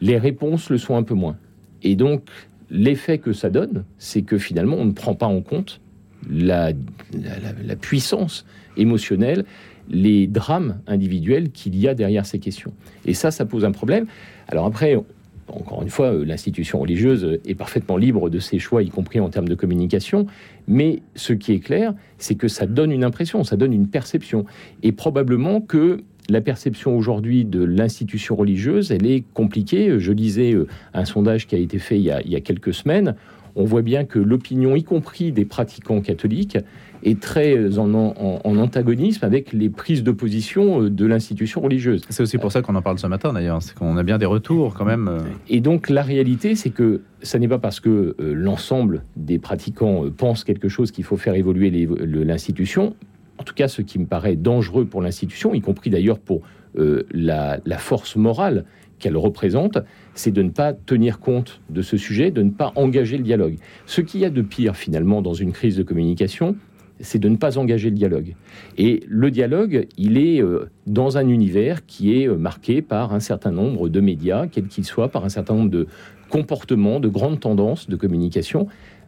les 0.00 0.18
réponses 0.18 0.70
le 0.70 0.76
sont 0.76 0.96
un 0.96 1.02
peu 1.02 1.14
moins. 1.14 1.36
Et 1.82 1.94
donc, 1.94 2.24
l'effet 2.68 3.18
que 3.18 3.32
ça 3.32 3.48
donne, 3.48 3.84
c'est 3.96 4.22
que 4.22 4.38
finalement, 4.38 4.76
on 4.76 4.84
ne 4.84 4.92
prend 4.92 5.14
pas 5.14 5.26
en 5.26 5.40
compte 5.40 5.80
la, 6.28 6.72
puissance 7.80 8.44
émotionnelle, 8.76 9.44
les 9.88 10.26
drames 10.26 10.80
individuels 10.86 11.50
qu'il 11.50 11.76
y 11.76 11.88
a 11.88 11.94
derrière 11.94 12.26
ces 12.26 12.40
questions. 12.40 12.72
Et 13.06 13.14
ça, 13.14 13.30
ça 13.30 13.46
pose 13.46 13.64
un 13.64 13.72
problème. 13.72 14.06
Alors 14.48 14.66
après, 14.66 14.96
encore 15.48 15.82
une 15.82 15.90
fois, 15.90 16.12
l'institution 16.12 16.78
religieuse 16.80 17.38
est 17.46 17.54
parfaitement 17.54 17.96
libre 17.96 18.30
de 18.30 18.38
ses 18.38 18.58
choix, 18.58 18.82
y 18.82 18.90
compris 18.90 19.20
en 19.20 19.30
termes 19.30 19.48
de 19.48 19.54
communication. 19.54 20.26
Mais 20.66 21.02
ce 21.14 21.32
qui 21.32 21.52
est 21.52 21.60
clair, 21.60 21.94
c'est 22.18 22.34
que 22.34 22.48
ça 22.48 22.66
donne 22.66 22.92
une 22.92 23.04
impression, 23.04 23.44
ça 23.44 23.56
donne 23.56 23.72
une 23.72 23.88
perception. 23.88 24.44
Et 24.82 24.92
probablement 24.92 25.60
que 25.60 26.02
la 26.28 26.40
perception 26.40 26.96
aujourd'hui 26.96 27.44
de 27.44 27.64
l'institution 27.64 28.36
religieuse, 28.36 28.92
elle 28.92 29.06
est 29.06 29.24
compliquée. 29.32 29.98
Je 29.98 30.12
lisais 30.12 30.52
euh, 30.52 30.66
un 30.92 31.04
sondage 31.04 31.46
qui 31.46 31.54
a 31.54 31.58
été 31.58 31.78
fait 31.78 31.98
il 31.98 32.04
y 32.04 32.10
a, 32.10 32.40
quelques 32.40 32.74
semaines. 32.74 33.14
On 33.56 33.64
voit 33.64 33.82
bien 33.82 34.04
que 34.04 34.18
l'opinion, 34.18 34.76
y 34.76 34.84
compris 34.84 35.32
des 35.32 35.44
pratiquants 35.44 36.00
catholiques, 36.00 36.58
est 37.04 37.20
très 37.20 37.56
euh, 37.56 37.78
en, 37.78 37.94
en, 37.94 38.56
antagonisme 38.56 39.24
avec 39.24 39.52
les 39.52 39.70
prises 39.70 40.02
de 40.02 40.10
position 40.10 40.82
euh, 40.82 40.90
de 40.90 41.06
l'institution 41.06 41.60
religieuse. 41.60 42.02
C'est 42.08 42.22
aussi 42.22 42.38
pour 42.38 42.50
ça 42.50 42.62
qu'on 42.62 42.74
en 42.74 42.82
parle 42.82 42.98
ce 42.98 43.06
matin 43.06 43.32
d'ailleurs, 43.32 43.62
c'est 43.62 43.74
qu'on 43.74 43.96
a 43.96 44.02
bien 44.02 44.18
des 44.18 44.26
retours 44.26 44.74
quand 44.74 44.84
même. 44.84 45.10
Et 45.48 45.60
donc 45.60 45.88
la 45.88 46.02
réalité, 46.02 46.56
c'est 46.56 46.70
que 46.70 47.02
ça 47.22 47.38
n'est 47.38 47.48
pas 47.48 47.58
parce 47.58 47.80
que 47.80 48.16
l'ensemble 48.18 49.02
des 49.16 49.38
pratiquants 49.38 50.04
pensent 50.16 50.44
quelque 50.44 50.68
chose 50.68 50.90
qu'il 50.90 51.04
faut 51.04 51.16
faire 51.16 51.34
évoluer 51.34 51.70
l'institution, 51.70 52.94
en 53.38 53.44
tout 53.44 53.54
cas 53.54 53.68
ce 53.68 53.82
qui 53.82 53.98
me 53.98 54.06
paraît 54.06 54.36
dangereux 54.36 54.84
pour 54.84 55.02
l'institution, 55.02 55.54
y 55.54 55.60
compris 55.60 55.90
d'ailleurs 55.90 56.18
pour 56.18 56.42
euh, 56.78 57.04
la, 57.10 57.78
force 57.78 58.16
morale 58.16 58.64
qu'elle 58.98 59.16
représente, 59.16 59.78
c'est 60.14 60.30
de 60.30 60.42
ne 60.42 60.50
pas 60.50 60.72
tenir 60.72 61.20
compte 61.20 61.60
de 61.70 61.82
ce 61.82 61.96
sujet, 61.96 62.30
de 62.30 62.42
ne 62.42 62.50
pas 62.50 62.72
engager 62.76 63.16
le 63.16 63.24
dialogue. 63.24 63.56
Ce 63.86 64.00
qu'il 64.00 64.20
y 64.20 64.24
a 64.24 64.30
de 64.30 64.42
pire 64.42 64.76
finalement 64.76 65.22
dans 65.22 65.34
une 65.34 65.52
crise 65.52 65.76
de 65.76 65.82
communication, 65.82 66.56
c'est 67.00 67.18
de 67.18 67.28
ne 67.28 67.36
pas 67.36 67.58
engager 67.58 67.90
le 67.90 67.96
dialogue. 67.96 68.34
Et 68.76 69.00
le 69.06 69.30
dialogue, 69.30 69.86
il 69.96 70.18
est 70.18 70.42
euh, 70.42 70.68
dans 70.86 71.16
un 71.16 71.28
univers 71.28 71.86
qui 71.86 72.20
est 72.20 72.28
euh, 72.28 72.36
marqué 72.36 72.82
par 72.82 73.12
un 73.12 73.20
certain 73.20 73.52
nombre 73.52 73.88
de 73.88 74.00
médias, 74.00 74.46
quels 74.46 74.66
qu'ils 74.66 74.84
soient, 74.84 75.08
par 75.08 75.24
un 75.24 75.28
certain 75.28 75.54
nombre 75.54 75.70
de 75.70 75.86
comportements, 76.28 77.00
de 77.00 77.08
grandes 77.08 77.40
tendances 77.40 77.88
de 77.88 77.96
communication. 77.96 78.66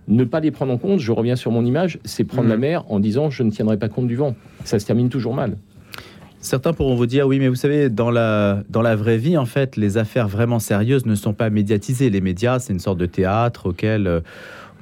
Ne 0.08 0.24
pas 0.24 0.40
les 0.40 0.50
prendre 0.50 0.72
en 0.72 0.78
compte, 0.78 1.00
je 1.00 1.12
reviens 1.12 1.36
sur 1.36 1.50
mon 1.50 1.64
image, 1.64 1.98
c'est 2.04 2.24
prendre 2.24 2.48
la 2.48 2.56
mm. 2.56 2.60
mer 2.60 2.84
en 2.88 3.00
disant 3.00 3.30
je 3.30 3.42
ne 3.42 3.50
tiendrai 3.50 3.76
pas 3.76 3.88
compte 3.88 4.06
du 4.06 4.16
vent. 4.16 4.34
Ça 4.64 4.78
se 4.78 4.86
termine 4.86 5.08
toujours 5.08 5.34
mal. 5.34 5.56
Certains 6.42 6.72
pourront 6.72 6.94
vous 6.94 7.06
dire 7.06 7.26
oui, 7.26 7.38
mais 7.38 7.48
vous 7.48 7.54
savez, 7.54 7.90
dans 7.90 8.10
la, 8.10 8.62
dans 8.70 8.80
la 8.80 8.96
vraie 8.96 9.18
vie, 9.18 9.36
en 9.36 9.44
fait, 9.44 9.76
les 9.76 9.98
affaires 9.98 10.26
vraiment 10.26 10.58
sérieuses 10.58 11.04
ne 11.04 11.14
sont 11.14 11.34
pas 11.34 11.50
médiatisées. 11.50 12.08
Les 12.08 12.22
médias, 12.22 12.58
c'est 12.58 12.72
une 12.72 12.78
sorte 12.78 12.96
de 12.96 13.04
théâtre 13.04 13.68
auquel 13.68 14.06
euh, 14.06 14.20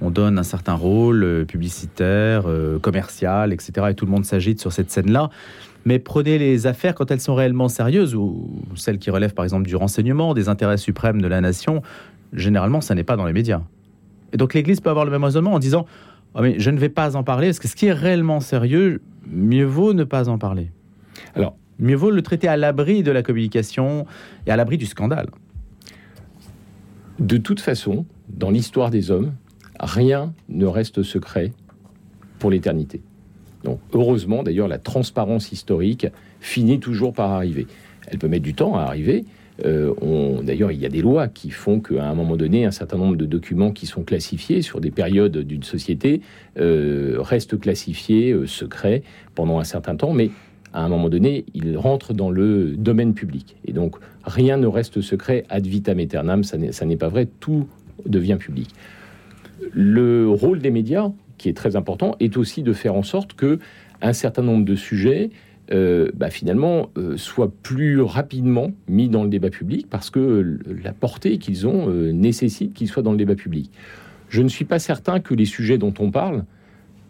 on 0.00 0.10
donne 0.10 0.38
un 0.38 0.44
certain 0.44 0.74
rôle 0.74 1.24
euh, 1.24 1.44
publicitaire, 1.44 2.44
euh, 2.46 2.78
commercial, 2.78 3.52
etc. 3.52 3.88
Et 3.90 3.94
tout 3.94 4.06
le 4.06 4.12
monde 4.12 4.24
s'agite 4.24 4.60
sur 4.60 4.72
cette 4.72 4.92
scène-là. 4.92 5.30
Mais 5.84 5.98
prenez 5.98 6.38
les 6.38 6.68
affaires 6.68 6.94
quand 6.94 7.10
elles 7.10 7.20
sont 7.20 7.34
réellement 7.34 7.68
sérieuses, 7.68 8.14
ou 8.14 8.50
celles 8.76 8.98
qui 8.98 9.10
relèvent 9.10 9.34
par 9.34 9.44
exemple 9.44 9.66
du 9.66 9.74
renseignement, 9.74 10.34
des 10.34 10.48
intérêts 10.48 10.76
suprêmes 10.76 11.20
de 11.20 11.26
la 11.26 11.40
nation, 11.40 11.82
généralement, 12.32 12.80
ça 12.80 12.94
n'est 12.94 13.04
pas 13.04 13.16
dans 13.16 13.26
les 13.26 13.32
médias. 13.32 13.62
Et 14.32 14.36
donc 14.36 14.54
l'Église 14.54 14.80
peut 14.80 14.90
avoir 14.90 15.04
le 15.04 15.10
même 15.10 15.24
raisonnement 15.24 15.54
en 15.54 15.58
disant 15.58 15.86
oh, 16.34 16.40
mais 16.40 16.60
je 16.60 16.70
ne 16.70 16.78
vais 16.78 16.88
pas 16.88 17.16
en 17.16 17.24
parler, 17.24 17.48
parce 17.48 17.58
que 17.58 17.66
ce 17.66 17.74
qui 17.74 17.86
est 17.86 17.92
réellement 17.92 18.38
sérieux, 18.38 19.00
mieux 19.26 19.64
vaut 19.64 19.92
ne 19.92 20.04
pas 20.04 20.28
en 20.28 20.38
parler. 20.38 20.70
Alors, 21.34 21.56
mieux 21.78 21.96
vaut 21.96 22.10
le 22.10 22.22
traiter 22.22 22.48
à 22.48 22.56
l'abri 22.56 23.02
de 23.02 23.10
la 23.10 23.22
communication 23.22 24.06
et 24.46 24.50
à 24.50 24.56
l'abri 24.56 24.78
du 24.78 24.86
scandale. 24.86 25.28
De 27.18 27.36
toute 27.36 27.60
façon, 27.60 28.06
dans 28.28 28.50
l'histoire 28.50 28.90
des 28.90 29.10
hommes, 29.10 29.32
rien 29.80 30.32
ne 30.48 30.66
reste 30.66 31.02
secret 31.02 31.52
pour 32.38 32.50
l'éternité. 32.50 33.02
Donc, 33.64 33.80
heureusement, 33.92 34.42
d'ailleurs, 34.42 34.68
la 34.68 34.78
transparence 34.78 35.50
historique 35.50 36.06
finit 36.40 36.78
toujours 36.78 37.12
par 37.12 37.32
arriver. 37.32 37.66
Elle 38.06 38.18
peut 38.18 38.28
mettre 38.28 38.44
du 38.44 38.54
temps 38.54 38.76
à 38.76 38.82
arriver, 38.82 39.24
euh, 39.64 40.42
d'ailleurs, 40.42 40.70
il 40.70 40.78
y 40.78 40.86
a 40.86 40.88
des 40.88 41.02
lois 41.02 41.28
qui 41.28 41.50
font 41.50 41.80
qu'à 41.80 42.08
un 42.08 42.14
moment 42.14 42.36
donné, 42.36 42.64
un 42.64 42.70
certain 42.70 42.96
nombre 42.96 43.16
de 43.16 43.26
documents 43.26 43.72
qui 43.72 43.86
sont 43.86 44.02
classifiés 44.02 44.62
sur 44.62 44.80
des 44.80 44.90
périodes 44.90 45.38
d'une 45.38 45.62
société 45.62 46.20
euh, 46.58 47.16
restent 47.18 47.58
classifiés 47.58 48.32
euh, 48.32 48.46
secrets 48.46 49.02
pendant 49.34 49.58
un 49.58 49.64
certain 49.64 49.96
temps, 49.96 50.12
mais 50.12 50.30
à 50.72 50.84
un 50.84 50.88
moment 50.88 51.08
donné, 51.08 51.44
ils 51.54 51.76
rentrent 51.76 52.14
dans 52.14 52.30
le 52.30 52.76
domaine 52.76 53.14
public. 53.14 53.56
Et 53.64 53.72
donc, 53.72 53.96
rien 54.24 54.56
ne 54.56 54.66
reste 54.66 55.00
secret 55.00 55.44
ad 55.48 55.66
vitam 55.66 55.98
aeternam, 55.98 56.44
ça 56.44 56.56
n'est 56.58 56.96
pas 56.96 57.08
vrai, 57.08 57.28
tout 57.40 57.66
devient 58.06 58.36
public. 58.38 58.70
Le 59.72 60.28
rôle 60.28 60.60
des 60.60 60.70
médias, 60.70 61.10
qui 61.36 61.48
est 61.48 61.56
très 61.56 61.76
important, 61.76 62.16
est 62.20 62.36
aussi 62.36 62.62
de 62.62 62.72
faire 62.72 62.94
en 62.94 63.02
sorte 63.02 63.34
que 63.34 63.58
un 64.00 64.12
certain 64.12 64.42
nombre 64.42 64.64
de 64.64 64.76
sujets 64.76 65.30
euh, 65.70 66.10
bah, 66.14 66.30
finalement, 66.30 66.90
euh, 66.96 67.16
soit 67.18 67.52
plus 67.62 68.00
rapidement 68.00 68.72
mis 68.88 69.08
dans 69.08 69.22
le 69.22 69.28
débat 69.28 69.50
public 69.50 69.86
parce 69.90 70.08
que 70.08 70.58
la 70.82 70.92
portée 70.92 71.36
qu'ils 71.38 71.66
ont 71.66 71.90
euh, 71.90 72.10
nécessite 72.12 72.72
qu'ils 72.72 72.88
soient 72.88 73.02
dans 73.02 73.12
le 73.12 73.18
débat 73.18 73.34
public. 73.34 73.70
Je 74.30 74.40
ne 74.40 74.48
suis 74.48 74.64
pas 74.64 74.78
certain 74.78 75.20
que 75.20 75.34
les 75.34 75.44
sujets 75.44 75.76
dont 75.76 75.92
on 75.98 76.10
parle, 76.10 76.44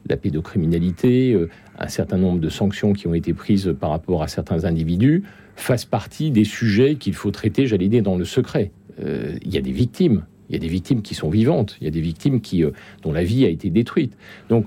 la 0.09 0.17
pédocriminalité, 0.17 1.37
un 1.79 1.89
certain 1.89 2.19
nombre 2.19 2.41
de 2.41 2.49
sanctions 2.49 2.93
qui 2.93 3.07
ont 3.07 3.15
été 3.15 3.33
prises 3.35 3.75
par 3.79 3.91
rapport 3.91 4.23
à 4.23 4.29
certains 4.29 4.65
individus, 4.65 5.23
fassent 5.57 5.85
partie 5.85 6.31
des 6.31 6.45
sujets 6.45 6.97
qu'il 6.97 7.15
faut 7.15 7.31
traiter, 7.31 7.67
j'allais 7.67 7.89
dire, 7.89 8.03
dans 8.03 8.17
le 8.17 8.25
secret. 8.25 8.71
Il 9.01 9.53
y 9.53 9.59
a 9.59 9.61
des 9.61 9.73
victimes, 9.73 10.25
il 10.49 10.55
y 10.55 10.57
a 10.57 10.59
des 10.59 10.69
victimes 10.69 11.03
qui 11.03 11.15
sont 11.15 11.31
vivantes, 11.31 11.77
il 11.81 11.85
y 11.85 11.89
a 11.89 11.91
des 11.91 12.01
victimes 12.01 12.41
qui, 12.41 12.65
dont 13.03 13.13
la 13.13 13.25
vie 13.25 13.45
a 13.45 13.49
été 13.49 13.71
détruite. 13.71 14.17
Donc, 14.49 14.67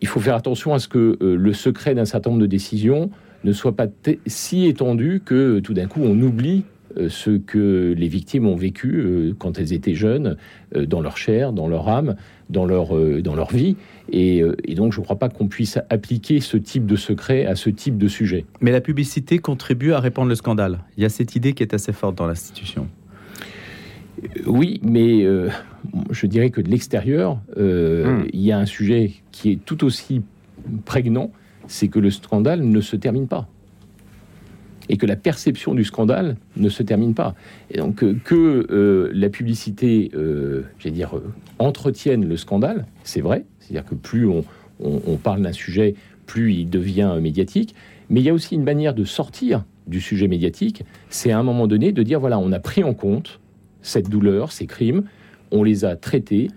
il 0.00 0.08
faut 0.08 0.20
faire 0.20 0.34
attention 0.34 0.74
à 0.74 0.78
ce 0.78 0.88
que 0.88 1.18
euh, 1.20 1.36
le 1.36 1.52
secret 1.52 1.94
d'un 1.94 2.04
certain 2.04 2.30
nombre 2.30 2.42
de 2.42 2.46
décisions 2.46 3.10
ne 3.44 3.52
soit 3.52 3.76
pas 3.76 3.86
si 4.26 4.66
étendu 4.66 5.22
que 5.24 5.34
euh, 5.34 5.60
tout 5.60 5.74
d'un 5.74 5.86
coup 5.86 6.00
on 6.02 6.20
oublie 6.20 6.64
euh, 6.96 7.08
ce 7.08 7.30
que 7.30 7.94
les 7.96 8.08
victimes 8.08 8.46
ont 8.46 8.56
vécu 8.56 9.34
quand 9.38 9.58
elles 9.58 9.72
étaient 9.72 9.94
jeunes, 9.94 10.36
dans 10.74 11.00
leur 11.00 11.16
chair, 11.16 11.52
dans 11.52 11.68
leur 11.68 11.88
âme, 11.88 12.16
dans 12.50 12.64
leur, 12.64 12.88
dans 13.22 13.34
leur 13.34 13.52
vie. 13.52 13.76
Et, 14.12 14.42
et 14.64 14.74
donc 14.74 14.92
je 14.92 15.00
ne 15.00 15.04
crois 15.04 15.18
pas 15.18 15.28
qu'on 15.28 15.48
puisse 15.48 15.78
appliquer 15.88 16.40
ce 16.40 16.56
type 16.56 16.86
de 16.86 16.96
secret 16.96 17.46
à 17.46 17.54
ce 17.54 17.70
type 17.70 17.96
de 17.96 18.08
sujet. 18.08 18.44
Mais 18.60 18.72
la 18.72 18.80
publicité 18.80 19.38
contribue 19.38 19.92
à 19.92 20.00
répandre 20.00 20.28
le 20.28 20.34
scandale. 20.34 20.80
Il 20.96 21.02
y 21.02 21.06
a 21.06 21.08
cette 21.08 21.36
idée 21.36 21.52
qui 21.52 21.62
est 21.62 21.74
assez 21.74 21.92
forte 21.92 22.16
dans 22.16 22.26
l'institution. 22.26 22.88
Oui, 24.46 24.80
mais 24.82 25.24
je 26.10 26.26
dirais 26.26 26.50
que 26.50 26.60
de 26.60 26.68
l'extérieur, 26.68 27.40
hmm. 27.56 28.24
il 28.32 28.40
y 28.40 28.52
a 28.52 28.58
un 28.58 28.66
sujet 28.66 29.12
qui 29.30 29.52
est 29.52 29.64
tout 29.64 29.84
aussi 29.84 30.22
prégnant, 30.84 31.30
c'est 31.66 31.88
que 31.88 31.98
le 31.98 32.10
scandale 32.10 32.62
ne 32.62 32.80
se 32.80 32.96
termine 32.96 33.28
pas. 33.28 33.48
Et 34.90 34.96
que 34.96 35.06
la 35.06 35.16
perception 35.16 35.72
du 35.72 35.84
scandale 35.84 36.36
ne 36.56 36.68
se 36.68 36.82
termine 36.82 37.14
pas. 37.14 37.34
Donc 37.74 38.02
euh, 38.02 38.14
que 38.22 38.66
euh, 38.70 39.10
la 39.14 39.30
publicité, 39.30 40.10
euh, 40.14 40.64
j'allais 40.78 40.94
dire, 40.94 41.12
entretienne 41.58 42.28
le 42.28 42.36
scandale, 42.36 42.86
c'est 43.04 43.22
vrai. 43.22 43.46
C'est-à-dire 43.60 43.88
que 43.88 43.94
plus 43.94 44.26
on, 44.26 44.44
on 44.80 45.16
parle 45.16 45.42
d'un 45.42 45.52
sujet, 45.52 45.94
plus 46.26 46.52
il 46.54 46.68
devient 46.68 47.18
médiatique. 47.22 47.74
Mais 48.08 48.20
il 48.20 48.24
y 48.24 48.28
a 48.28 48.34
aussi 48.34 48.56
une 48.56 48.64
manière 48.64 48.92
de 48.92 49.04
sortir 49.04 49.64
du 49.86 50.00
sujet 50.00 50.28
médiatique, 50.28 50.84
c'est 51.10 51.30
à 51.30 51.38
un 51.38 51.42
moment 51.42 51.66
donné 51.66 51.92
de 51.92 52.02
dire, 52.02 52.20
voilà, 52.20 52.38
on 52.38 52.52
a 52.52 52.60
pris 52.60 52.82
en 52.82 52.94
compte 52.94 53.40
cette 53.82 54.08
douleur, 54.08 54.52
ces 54.52 54.66
crimes, 54.66 55.04
on 55.50 55.62
les 55.62 55.84
a 55.84 55.96
traités, 55.96 56.48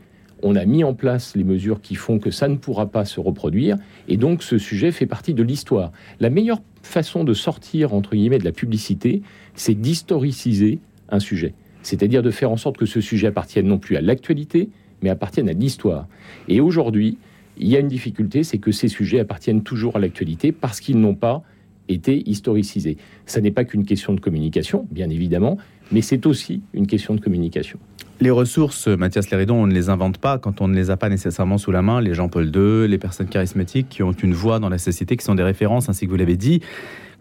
on 0.41 0.56
a 0.56 0.65
mis 0.65 0.84
en 0.84 0.93
place 0.93 1.36
les 1.36 1.43
mesures 1.43 1.82
qui 1.82 1.96
font 1.96 2.19
que 2.19 2.32
ça 2.32 2.48
ne 2.48 2.56
pourra 2.56 2.88
pas 2.88 3.06
se 3.06 3.19
reproduire, 3.19 3.78
et 4.08 4.17
donc 4.17 4.43
ce 4.43 4.58
sujet 4.58 4.91
fait 4.91 5.06
partie 5.06 5.34
de 5.34 5.43
l'histoire. 5.43 5.91
La 6.19 6.30
meilleure 6.30 6.62
façon 6.84 7.24
de 7.24 7.34
sortir, 7.34 7.93
entre 7.93 8.15
guillemets, 8.15 8.38
de 8.38 8.46
la 8.46 8.52
publicité, 8.52 9.22
c'est 9.56 9.74
d'historiciser 9.74 10.80
un 11.10 11.19
sujet. 11.19 11.54
C'est-à-dire 11.82 12.22
de 12.22 12.32
faire 12.32 12.52
en 12.52 12.58
sorte 12.58 12.78
que 12.78 12.86
ce 12.86 13.02
sujet 13.02 13.28
appartienne 13.28 13.67
non 13.67 13.80
plus 13.80 13.96
à 13.98 14.02
l'actualité, 14.02 14.69
mais 15.02 15.10
appartienne 15.10 15.50
à 15.50 15.54
l'histoire. 15.54 16.08
Et 16.48 16.62
aujourd'hui, 16.62 17.17
il 17.58 17.67
y 17.67 17.76
a 17.76 17.80
une 17.80 17.88
difficulté, 17.88 18.43
c'est 18.43 18.58
que 18.58 18.72
ces 18.72 18.88
sujets 18.88 19.19
appartiennent 19.19 19.63
toujours 19.63 19.96
à 19.96 20.00
l'actualité 20.00 20.52
parce 20.52 20.80
qu'ils 20.80 21.00
n'ont 21.00 21.15
pas 21.15 21.43
été 21.89 22.28
historicisés. 22.30 22.98
Ça 23.26 23.41
n'est 23.41 23.52
pas 23.52 23.65
qu'une 23.65 23.86
question 23.86 24.13
de 24.13 24.19
communication, 24.19 24.88
bien 24.91 25.10
évidemment, 25.10 25.58
mais 25.91 26.02
c'est 26.02 26.26
aussi 26.26 26.62
une 26.74 26.88
question 26.88 27.13
de 27.15 27.19
communication. 27.19 27.80
Les 28.21 28.30
ressources, 28.30 28.88
Mathias 28.88 29.30
Léridon, 29.32 29.56
on 29.56 29.67
ne 29.67 29.73
les 29.73 29.89
invente 29.89 30.17
pas 30.17 30.38
quand 30.38 30.62
on 30.62 30.67
ne 30.67 30.76
les 30.76 30.91
a 30.91 30.97
pas 30.97 31.10
nécessairement 31.10 31.58
sous 31.58 31.71
la 31.71 31.82
main. 31.82 31.99
Les 31.99 32.13
Jean-Paul 32.13 32.52
II, 32.56 32.88
les 32.88 32.97
personnes 32.97 33.28
charismatiques 33.28 33.89
qui 33.89 34.04
ont 34.04 34.12
une 34.12 34.34
voix 34.34 34.60
dans 34.60 34.69
la 34.69 34.78
société, 34.78 35.17
qui 35.17 35.26
sont 35.26 35.36
des 35.36 35.43
références, 35.43 35.89
ainsi 35.89 36.06
que 36.06 36.12
vous 36.12 36.17
l'avez 36.17 36.38
dit. 36.38 36.62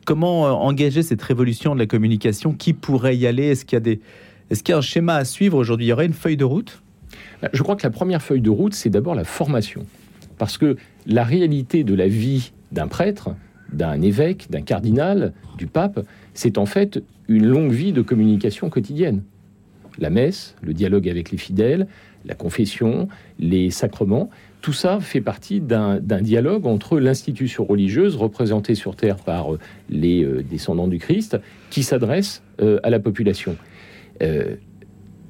Comment 0.05 0.47
euh, 0.47 0.51
engager 0.51 1.03
cette 1.03 1.23
révolution 1.23 1.75
de 1.75 1.81
la 1.81 1.87
communication? 1.87 2.53
Qui 2.53 2.73
pourrait 2.73 3.17
y 3.17 3.27
aller? 3.27 3.45
Est-ce 3.45 3.65
qu'il 3.65 3.77
y 3.77 3.79
a 3.79 3.81
des... 3.81 4.01
Est-ce 4.51 4.63
qu'il 4.63 4.73
y 4.73 4.75
a 4.75 4.79
un 4.79 4.83
schéma 4.83 5.15
à 5.15 5.25
suivre 5.25 5.57
aujourd'hui? 5.57 5.87
Il 5.87 5.89
y 5.89 5.93
aurait 5.93 6.07
une 6.07 6.13
feuille 6.13 6.37
de 6.37 6.45
route? 6.45 6.83
Bah, 7.41 7.49
Je 7.53 7.63
crois 7.63 7.75
que 7.75 7.85
la 7.85 7.91
première 7.91 8.23
feuille 8.23 8.41
de 8.41 8.51
route, 8.51 8.75
c'est 8.75 8.91
d'abord 8.91 9.15
la 9.15 9.25
formation. 9.25 9.87
Parce 10.39 10.59
que 10.59 10.77
la 11.07 11.25
réalité 11.25 11.85
de 11.85 11.95
la 11.95 12.07
vie 12.07 12.53
d'un 12.71 12.87
prêtre, 12.87 13.31
d'un 13.73 14.03
évêque, 14.03 14.49
d'un 14.51 14.61
cardinal, 14.61 15.33
du 15.57 15.67
pape, 15.67 16.05
c'est 16.35 16.59
en 16.59 16.67
fait 16.67 17.03
une 17.29 17.47
longue 17.47 17.73
vie 17.73 17.93
de 17.93 18.03
communication 18.03 18.69
quotidienne. 18.69 19.23
La 19.99 20.11
messe, 20.11 20.57
le 20.63 20.73
dialogue 20.75 21.09
avec 21.09 21.31
les 21.31 21.39
fidèles, 21.39 21.87
la 22.25 22.35
confession, 22.35 23.09
les 23.39 23.71
sacrements, 23.71 24.31
tout 24.63 24.73
ça 24.73 25.01
fait 25.01 25.21
partie 25.21 25.61
d'un 25.61 25.99
dialogue 25.99 26.67
entre 26.67 27.01
l'institution 27.01 27.65
religieuse 27.65 28.15
représentée 28.15 28.77
sur 28.77 28.95
Terre 28.95 29.17
par 29.17 29.55
euh, 29.55 29.59
les 29.91 30.23
euh, 30.23 30.45
descendants 30.49 30.87
du 30.87 30.99
Christ 30.99 31.37
qui 31.69 31.83
s'adresse 31.83 32.43
euh, 32.61 32.79
à 32.85 32.91
la 32.91 33.01
population. 33.01 33.57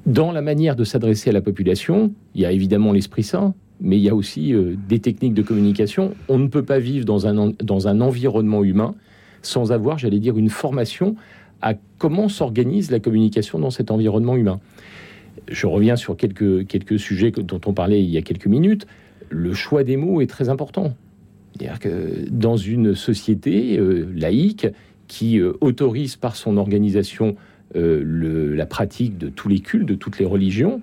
dans 0.05 0.31
la 0.31 0.41
manière 0.41 0.75
de 0.75 0.83
s'adresser 0.83 1.31
à 1.31 1.33
la 1.33 1.41
population, 1.41 2.13
il 2.35 2.41
y 2.41 2.45
a 2.45 2.51
évidemment 2.51 2.91
l'Esprit 2.91 3.23
Saint, 3.23 3.55
mais 3.81 3.97
il 3.97 4.03
y 4.03 4.09
a 4.09 4.13
aussi 4.13 4.53
des 4.87 4.99
techniques 4.99 5.33
de 5.33 5.41
communication. 5.41 6.13
On 6.27 6.37
ne 6.37 6.47
peut 6.47 6.63
pas 6.63 6.77
vivre 6.77 7.05
dans 7.05 7.25
un, 7.25 7.53
dans 7.63 7.87
un 7.87 8.01
environnement 8.01 8.63
humain 8.63 8.93
sans 9.41 9.71
avoir, 9.71 9.97
j'allais 9.97 10.19
dire, 10.19 10.37
une 10.37 10.49
formation 10.49 11.15
à 11.63 11.73
comment 11.97 12.29
s'organise 12.29 12.91
la 12.91 12.99
communication 12.99 13.57
dans 13.57 13.71
cet 13.71 13.89
environnement 13.89 14.35
humain. 14.35 14.59
Je 15.47 15.65
reviens 15.65 15.95
sur 15.95 16.15
quelques, 16.15 16.67
quelques 16.67 16.99
sujets 16.99 17.31
dont 17.31 17.61
on 17.65 17.73
parlait 17.73 18.03
il 18.03 18.09
y 18.09 18.17
a 18.17 18.21
quelques 18.21 18.45
minutes 18.45 18.85
le 19.33 19.53
choix 19.53 19.83
des 19.83 19.97
mots 19.97 20.21
est 20.21 20.27
très 20.27 20.49
important. 20.49 20.95
C'est-à-dire 21.53 21.79
que 21.79 22.29
dans 22.29 22.57
une 22.57 22.95
société 22.95 23.77
euh, 23.77 24.07
laïque 24.15 24.67
qui 25.07 25.39
euh, 25.39 25.53
autorise 25.61 26.15
par 26.15 26.35
son 26.35 26.57
organisation 26.57 27.35
euh, 27.75 28.55
la 28.55 28.65
pratique 28.65 29.17
de 29.17 29.29
tous 29.29 29.49
les 29.49 29.59
cultes, 29.59 29.87
de 29.87 29.95
toutes 29.95 30.19
les 30.19 30.25
religions, 30.25 30.81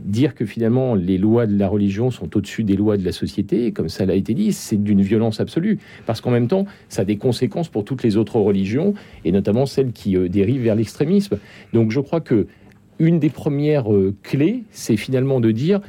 dire 0.00 0.34
que 0.34 0.46
finalement 0.46 0.94
les 0.94 1.18
lois 1.18 1.46
de 1.46 1.58
la 1.58 1.68
religion 1.68 2.10
sont 2.10 2.34
au-dessus 2.34 2.64
des 2.64 2.76
lois 2.76 2.96
de 2.96 3.04
la 3.04 3.12
société, 3.12 3.72
comme 3.72 3.90
ça 3.90 4.06
l'a 4.06 4.14
été 4.14 4.32
dit, 4.32 4.54
c'est 4.54 4.82
d'une 4.82 5.02
violence 5.02 5.38
absolue. 5.38 5.78
Parce 6.06 6.22
qu'en 6.22 6.30
même 6.30 6.48
temps, 6.48 6.64
ça 6.88 7.02
a 7.02 7.04
des 7.04 7.18
conséquences 7.18 7.68
pour 7.68 7.84
toutes 7.84 8.02
les 8.02 8.16
autres 8.16 8.38
religions, 8.38 8.94
et 9.26 9.32
notamment 9.32 9.66
celles 9.66 9.92
qui 9.92 10.16
dérivent 10.30 10.62
vers 10.62 10.76
l'extrémisme. 10.76 11.36
Donc 11.74 11.90
je 11.90 12.00
crois 12.00 12.22
que 12.22 12.46
une 12.98 13.18
des 13.18 13.28
premières 13.28 13.88
clés, 14.22 14.62
c'est 14.70 14.96
finalement 14.96 15.40
de 15.40 15.50
dire 15.50 15.82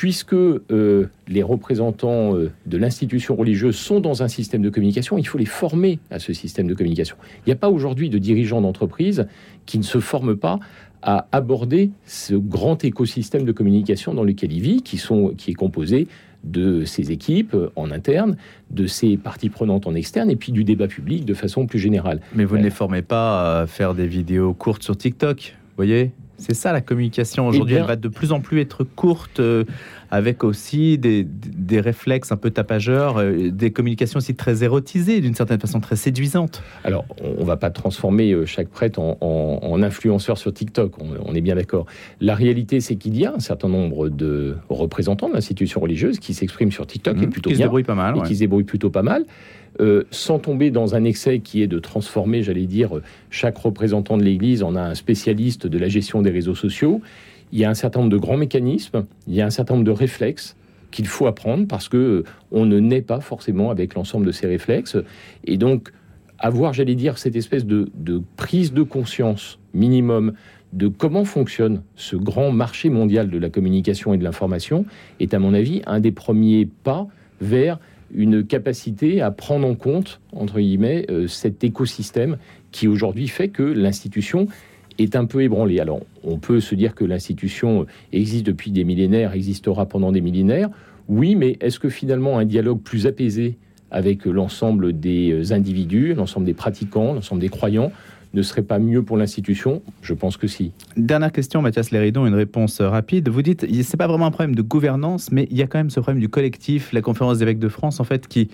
puisque 0.00 0.32
euh, 0.32 1.10
les 1.28 1.42
représentants 1.42 2.34
euh, 2.34 2.50
de 2.64 2.78
l'institution 2.78 3.36
religieuse 3.36 3.76
sont 3.76 4.00
dans 4.00 4.22
un 4.22 4.28
système 4.28 4.62
de 4.62 4.70
communication, 4.70 5.18
il 5.18 5.26
faut 5.26 5.36
les 5.36 5.44
former 5.44 5.98
à 6.10 6.18
ce 6.18 6.32
système 6.32 6.66
de 6.66 6.72
communication. 6.72 7.16
Il 7.40 7.50
n'y 7.50 7.52
a 7.52 7.56
pas 7.56 7.68
aujourd'hui 7.68 8.08
de 8.08 8.16
dirigeants 8.16 8.62
d'entreprise 8.62 9.26
qui 9.66 9.76
ne 9.76 9.82
se 9.82 10.00
forment 10.00 10.38
pas 10.38 10.58
à 11.02 11.26
aborder 11.32 11.90
ce 12.06 12.34
grand 12.34 12.82
écosystème 12.82 13.44
de 13.44 13.52
communication 13.52 14.14
dans 14.14 14.24
lequel 14.24 14.54
il 14.54 14.62
vit, 14.62 14.82
qui, 14.82 14.96
sont, 14.96 15.34
qui 15.36 15.50
est 15.50 15.54
composé 15.54 16.08
de 16.44 16.86
ses 16.86 17.12
équipes 17.12 17.54
en 17.76 17.90
interne, 17.90 18.38
de 18.70 18.86
ses 18.86 19.18
parties 19.18 19.50
prenantes 19.50 19.86
en 19.86 19.94
externe, 19.94 20.30
et 20.30 20.36
puis 20.36 20.50
du 20.50 20.64
débat 20.64 20.88
public 20.88 21.26
de 21.26 21.34
façon 21.34 21.66
plus 21.66 21.78
générale. 21.78 22.22
Mais 22.34 22.46
vous 22.46 22.56
ne 22.56 22.62
les 22.62 22.70
formez 22.70 23.02
pas 23.02 23.60
à 23.60 23.66
faire 23.66 23.94
des 23.94 24.06
vidéos 24.06 24.54
courtes 24.54 24.82
sur 24.82 24.96
TikTok, 24.96 25.58
voyez? 25.76 26.12
C'est 26.40 26.54
ça 26.54 26.72
la 26.72 26.80
communication 26.80 27.46
aujourd'hui. 27.46 27.76
Eh 27.76 27.78
elle 27.78 27.86
va 27.86 27.96
de 27.96 28.08
plus 28.08 28.32
en 28.32 28.40
plus 28.40 28.60
être 28.60 28.82
courte, 28.82 29.40
euh, 29.40 29.64
avec 30.10 30.42
aussi 30.42 30.98
des, 30.98 31.26
réflexes 31.80 32.32
un 32.32 32.36
peu 32.36 32.50
tapageurs, 32.50 33.18
euh, 33.18 33.50
des 33.50 33.70
communications 33.70 34.18
aussi 34.18 34.34
très 34.34 34.64
érotisées, 34.64 35.20
d'une 35.20 35.34
certaine 35.34 35.60
façon 35.60 35.80
très 35.80 35.96
séduisantes. 35.96 36.62
Alors, 36.82 37.04
on 37.22 37.40
ne 37.40 37.46
va 37.46 37.56
pas 37.56 37.70
transformer 37.70 38.32
euh, 38.32 38.46
chaque 38.46 38.68
prêtre 38.68 38.98
en, 38.98 39.82
influenceur 39.82 40.36
sur 40.36 40.52
TikTok, 40.52 40.94
on, 41.00 41.34
est 41.34 41.40
bien 41.40 41.54
d'accord. 41.54 41.86
La 42.20 42.34
réalité, 42.34 42.80
c'est 42.80 42.96
qu'il 42.96 43.16
y 43.16 43.24
a 43.24 43.32
un 43.34 43.38
certain 43.38 43.68
nombre 43.68 44.10
de 44.10 44.56
représentants 44.68 45.28
de 45.28 45.34
l'institution 45.34 45.80
religieuse 45.80 46.18
qui 46.18 46.34
s'expriment 46.34 46.72
sur 46.72 46.86
TikTok 46.86 47.16
et 47.16 47.26
mmh, 47.26 47.30
plutôt 47.30 47.48
qui 47.48 47.56
bien, 47.56 47.64
se 47.64 47.68
débrouillent 47.68 47.84
pas 47.84 47.94
mal, 47.94 48.18
et 48.18 48.22
qui 48.22 48.34
se 48.34 48.40
débrouillent 48.40 48.64
plutôt 48.64 48.90
pas 48.90 49.02
mal. 49.02 49.24
Euh, 49.80 50.04
sans 50.10 50.38
tomber 50.38 50.70
dans 50.70 50.94
un 50.94 51.04
excès 51.04 51.38
qui 51.38 51.62
est 51.62 51.66
de 51.66 51.78
transformer, 51.78 52.42
j'allais 52.42 52.66
dire, 52.66 53.00
chaque 53.30 53.56
représentant 53.56 54.18
de 54.18 54.22
l'Église 54.22 54.62
en 54.62 54.76
un 54.76 54.94
spécialiste 54.94 55.66
de 55.66 55.78
la 55.78 55.88
gestion 55.88 56.20
des 56.20 56.30
réseaux 56.30 56.54
sociaux. 56.54 57.00
Il 57.52 57.58
y 57.58 57.64
a 57.64 57.70
un 57.70 57.74
certain 57.74 58.00
nombre 58.00 58.12
de 58.12 58.18
grands 58.18 58.36
mécanismes, 58.36 59.06
il 59.26 59.34
y 59.34 59.40
a 59.40 59.46
un 59.46 59.50
certain 59.50 59.74
nombre 59.74 59.86
de 59.86 59.90
réflexes 59.90 60.54
qu'il 60.90 61.06
faut 61.06 61.26
apprendre 61.26 61.66
parce 61.66 61.88
que 61.88 61.96
euh, 61.96 62.24
on 62.52 62.66
ne 62.66 62.78
naît 62.78 63.00
pas 63.00 63.20
forcément 63.20 63.70
avec 63.70 63.94
l'ensemble 63.94 64.26
de 64.26 64.32
ces 64.32 64.46
réflexes. 64.46 64.98
Et 65.44 65.56
donc, 65.56 65.92
avoir, 66.38 66.74
j'allais 66.74 66.94
dire, 66.94 67.16
cette 67.16 67.36
espèce 67.36 67.64
de, 67.64 67.90
de 67.94 68.20
prise 68.36 68.74
de 68.74 68.82
conscience 68.82 69.58
minimum 69.72 70.34
de 70.74 70.88
comment 70.88 71.24
fonctionne 71.24 71.82
ce 71.96 72.16
grand 72.16 72.52
marché 72.52 72.90
mondial 72.90 73.30
de 73.30 73.38
la 73.38 73.48
communication 73.48 74.12
et 74.12 74.18
de 74.18 74.24
l'information 74.24 74.84
est, 75.20 75.32
à 75.32 75.38
mon 75.38 75.54
avis, 75.54 75.82
un 75.86 76.00
des 76.00 76.12
premiers 76.12 76.68
pas 76.84 77.08
vers 77.40 77.78
une 78.14 78.44
capacité 78.44 79.20
à 79.20 79.30
prendre 79.30 79.66
en 79.66 79.74
compte, 79.74 80.20
entre 80.32 80.58
guillemets, 80.58 81.06
euh, 81.10 81.26
cet 81.26 81.64
écosystème 81.64 82.38
qui 82.72 82.88
aujourd'hui 82.88 83.28
fait 83.28 83.48
que 83.48 83.62
l'institution 83.62 84.46
est 84.98 85.16
un 85.16 85.24
peu 85.24 85.42
ébranlée. 85.42 85.80
Alors, 85.80 86.00
on 86.24 86.38
peut 86.38 86.60
se 86.60 86.74
dire 86.74 86.94
que 86.94 87.04
l'institution 87.04 87.86
existe 88.12 88.46
depuis 88.46 88.70
des 88.70 88.84
millénaires, 88.84 89.32
existera 89.32 89.86
pendant 89.86 90.12
des 90.12 90.20
millénaires. 90.20 90.68
Oui, 91.08 91.34
mais 91.34 91.56
est-ce 91.60 91.78
que 91.78 91.88
finalement 91.88 92.38
un 92.38 92.44
dialogue 92.44 92.80
plus 92.80 93.06
apaisé 93.06 93.56
avec 93.90 94.24
l'ensemble 94.24 94.98
des 94.98 95.52
individus, 95.52 96.14
l'ensemble 96.14 96.46
des 96.46 96.54
pratiquants, 96.54 97.14
l'ensemble 97.14 97.40
des 97.40 97.48
croyants, 97.48 97.90
ne 98.34 98.42
serait 98.42 98.62
pas 98.62 98.78
mieux 98.78 99.02
pour 99.02 99.16
l'institution? 99.16 99.82
Je 100.02 100.14
pense 100.14 100.36
que 100.36 100.46
si. 100.46 100.72
Dernière 100.96 101.32
question, 101.32 101.62
Mathias 101.62 101.90
Léridon, 101.90 102.26
une 102.26 102.34
réponse 102.34 102.80
rapide. 102.80 103.28
Vous 103.28 103.42
dites, 103.42 103.66
c'est 103.82 103.96
pas 103.96 104.06
vraiment 104.06 104.26
un 104.26 104.30
problème 104.30 104.54
de 104.54 104.62
gouvernance, 104.62 105.32
mais 105.32 105.48
il 105.50 105.56
y 105.56 105.62
a 105.62 105.66
quand 105.66 105.78
même 105.78 105.90
ce 105.90 106.00
problème 106.00 106.20
du 106.20 106.28
collectif, 106.28 106.92
la 106.92 107.02
conférence 107.02 107.38
des 107.38 107.42
évêques 107.42 107.58
de 107.58 107.68
France, 107.68 108.00
en 108.00 108.04
fait, 108.04 108.26
qui, 108.28 108.48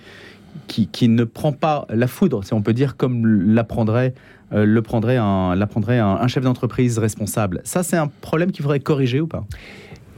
qui, 0.67 0.89
qui, 0.89 1.09
ne 1.09 1.25
prend 1.25 1.53
pas 1.53 1.87
la 1.91 2.07
foudre, 2.07 2.45
si 2.45 2.55
on 2.55 2.63
peut 2.63 2.73
dire, 2.73 2.97
comme 2.97 3.27
l'apprendrait 3.27 4.15
euh, 4.53 4.83
un, 5.21 6.01
un 6.01 6.29
chef 6.29 6.45
d'entreprise 6.45 6.99
responsable. 6.99 7.61
Ça, 7.65 7.83
c'est 7.83 7.97
un 7.97 8.09
problème 8.09 8.53
qu'il 8.53 8.63
faudrait 8.63 8.81
corriger 8.81 9.21
ou 9.21 9.27
pas? 9.27 9.45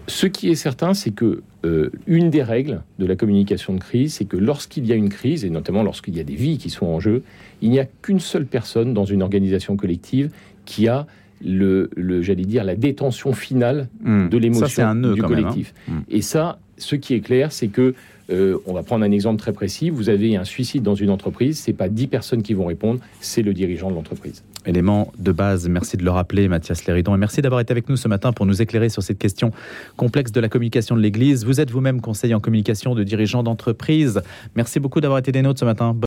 Ce 0.08 0.26
qui 0.26 0.50
est 0.50 0.54
certain, 0.54 0.94
c'est 0.94 1.10
que 1.10 1.42
euh, 1.64 1.90
une 2.06 2.30
des 2.30 2.42
règles 2.42 2.82
de 2.98 3.06
la 3.06 3.14
communication 3.14 3.74
de 3.74 3.78
crise, 3.78 4.14
c'est 4.14 4.24
que 4.24 4.36
lorsqu'il 4.36 4.86
y 4.86 4.92
a 4.92 4.94
une 4.94 5.10
crise, 5.10 5.44
et 5.44 5.50
notamment 5.50 5.82
lorsqu'il 5.82 6.16
y 6.16 6.20
a 6.20 6.24
des 6.24 6.34
vies 6.34 6.58
qui 6.58 6.70
sont 6.70 6.86
en 6.86 6.98
jeu, 6.98 7.22
il 7.60 7.70
n'y 7.70 7.78
a 7.78 7.84
qu'une 7.84 8.20
seule 8.20 8.46
personne 8.46 8.94
dans 8.94 9.04
une 9.04 9.22
organisation 9.22 9.76
collective 9.76 10.30
qui 10.64 10.88
a 10.88 11.06
le, 11.44 11.90
j'allais 12.22 12.44
dire, 12.44 12.64
la 12.64 12.74
détention 12.74 13.32
finale 13.32 13.88
hmm. 14.02 14.28
de 14.28 14.38
l'émotion 14.38 14.94
du 14.94 15.22
hein. 15.22 15.26
collectif. 15.26 15.74
Hmm. 15.86 16.00
Et 16.08 16.22
ça, 16.22 16.58
ce 16.78 16.96
qui 16.96 17.14
est 17.14 17.20
clair, 17.20 17.52
c'est 17.52 17.68
que 17.68 17.94
euh, 18.30 18.58
on 18.66 18.72
va 18.72 18.82
prendre 18.82 19.04
un 19.04 19.10
exemple 19.10 19.38
très 19.38 19.52
précis. 19.52 19.90
Vous 19.90 20.08
avez 20.08 20.36
un 20.36 20.44
suicide 20.44 20.82
dans 20.82 20.94
une 20.94 21.10
entreprise, 21.10 21.58
c'est 21.58 21.72
pas 21.72 21.88
10 21.88 22.06
personnes 22.08 22.42
qui 22.42 22.54
vont 22.54 22.66
répondre, 22.66 23.00
c'est 23.20 23.42
le 23.42 23.54
dirigeant 23.54 23.90
de 23.90 23.94
l'entreprise. 23.94 24.42
Élément 24.68 25.10
de 25.18 25.32
base, 25.32 25.66
merci 25.66 25.96
de 25.96 26.04
le 26.04 26.10
rappeler, 26.10 26.46
Mathias 26.46 26.84
Léridon, 26.84 27.14
et 27.14 27.18
merci 27.18 27.40
d'avoir 27.40 27.62
été 27.62 27.72
avec 27.72 27.88
nous 27.88 27.96
ce 27.96 28.06
matin 28.06 28.34
pour 28.34 28.44
nous 28.44 28.60
éclairer 28.60 28.90
sur 28.90 29.02
cette 29.02 29.18
question 29.18 29.50
complexe 29.96 30.30
de 30.30 30.40
la 30.40 30.50
communication 30.50 30.94
de 30.94 31.00
l'Église. 31.00 31.46
Vous 31.46 31.58
êtes 31.58 31.70
vous-même 31.70 32.02
conseiller 32.02 32.34
en 32.34 32.40
communication 32.40 32.94
de 32.94 33.02
dirigeants 33.02 33.42
d'entreprise. 33.42 34.20
Merci 34.56 34.78
beaucoup 34.78 35.00
d'avoir 35.00 35.20
été 35.20 35.32
des 35.32 35.40
nôtres 35.40 35.60
ce 35.60 35.64
matin. 35.64 35.96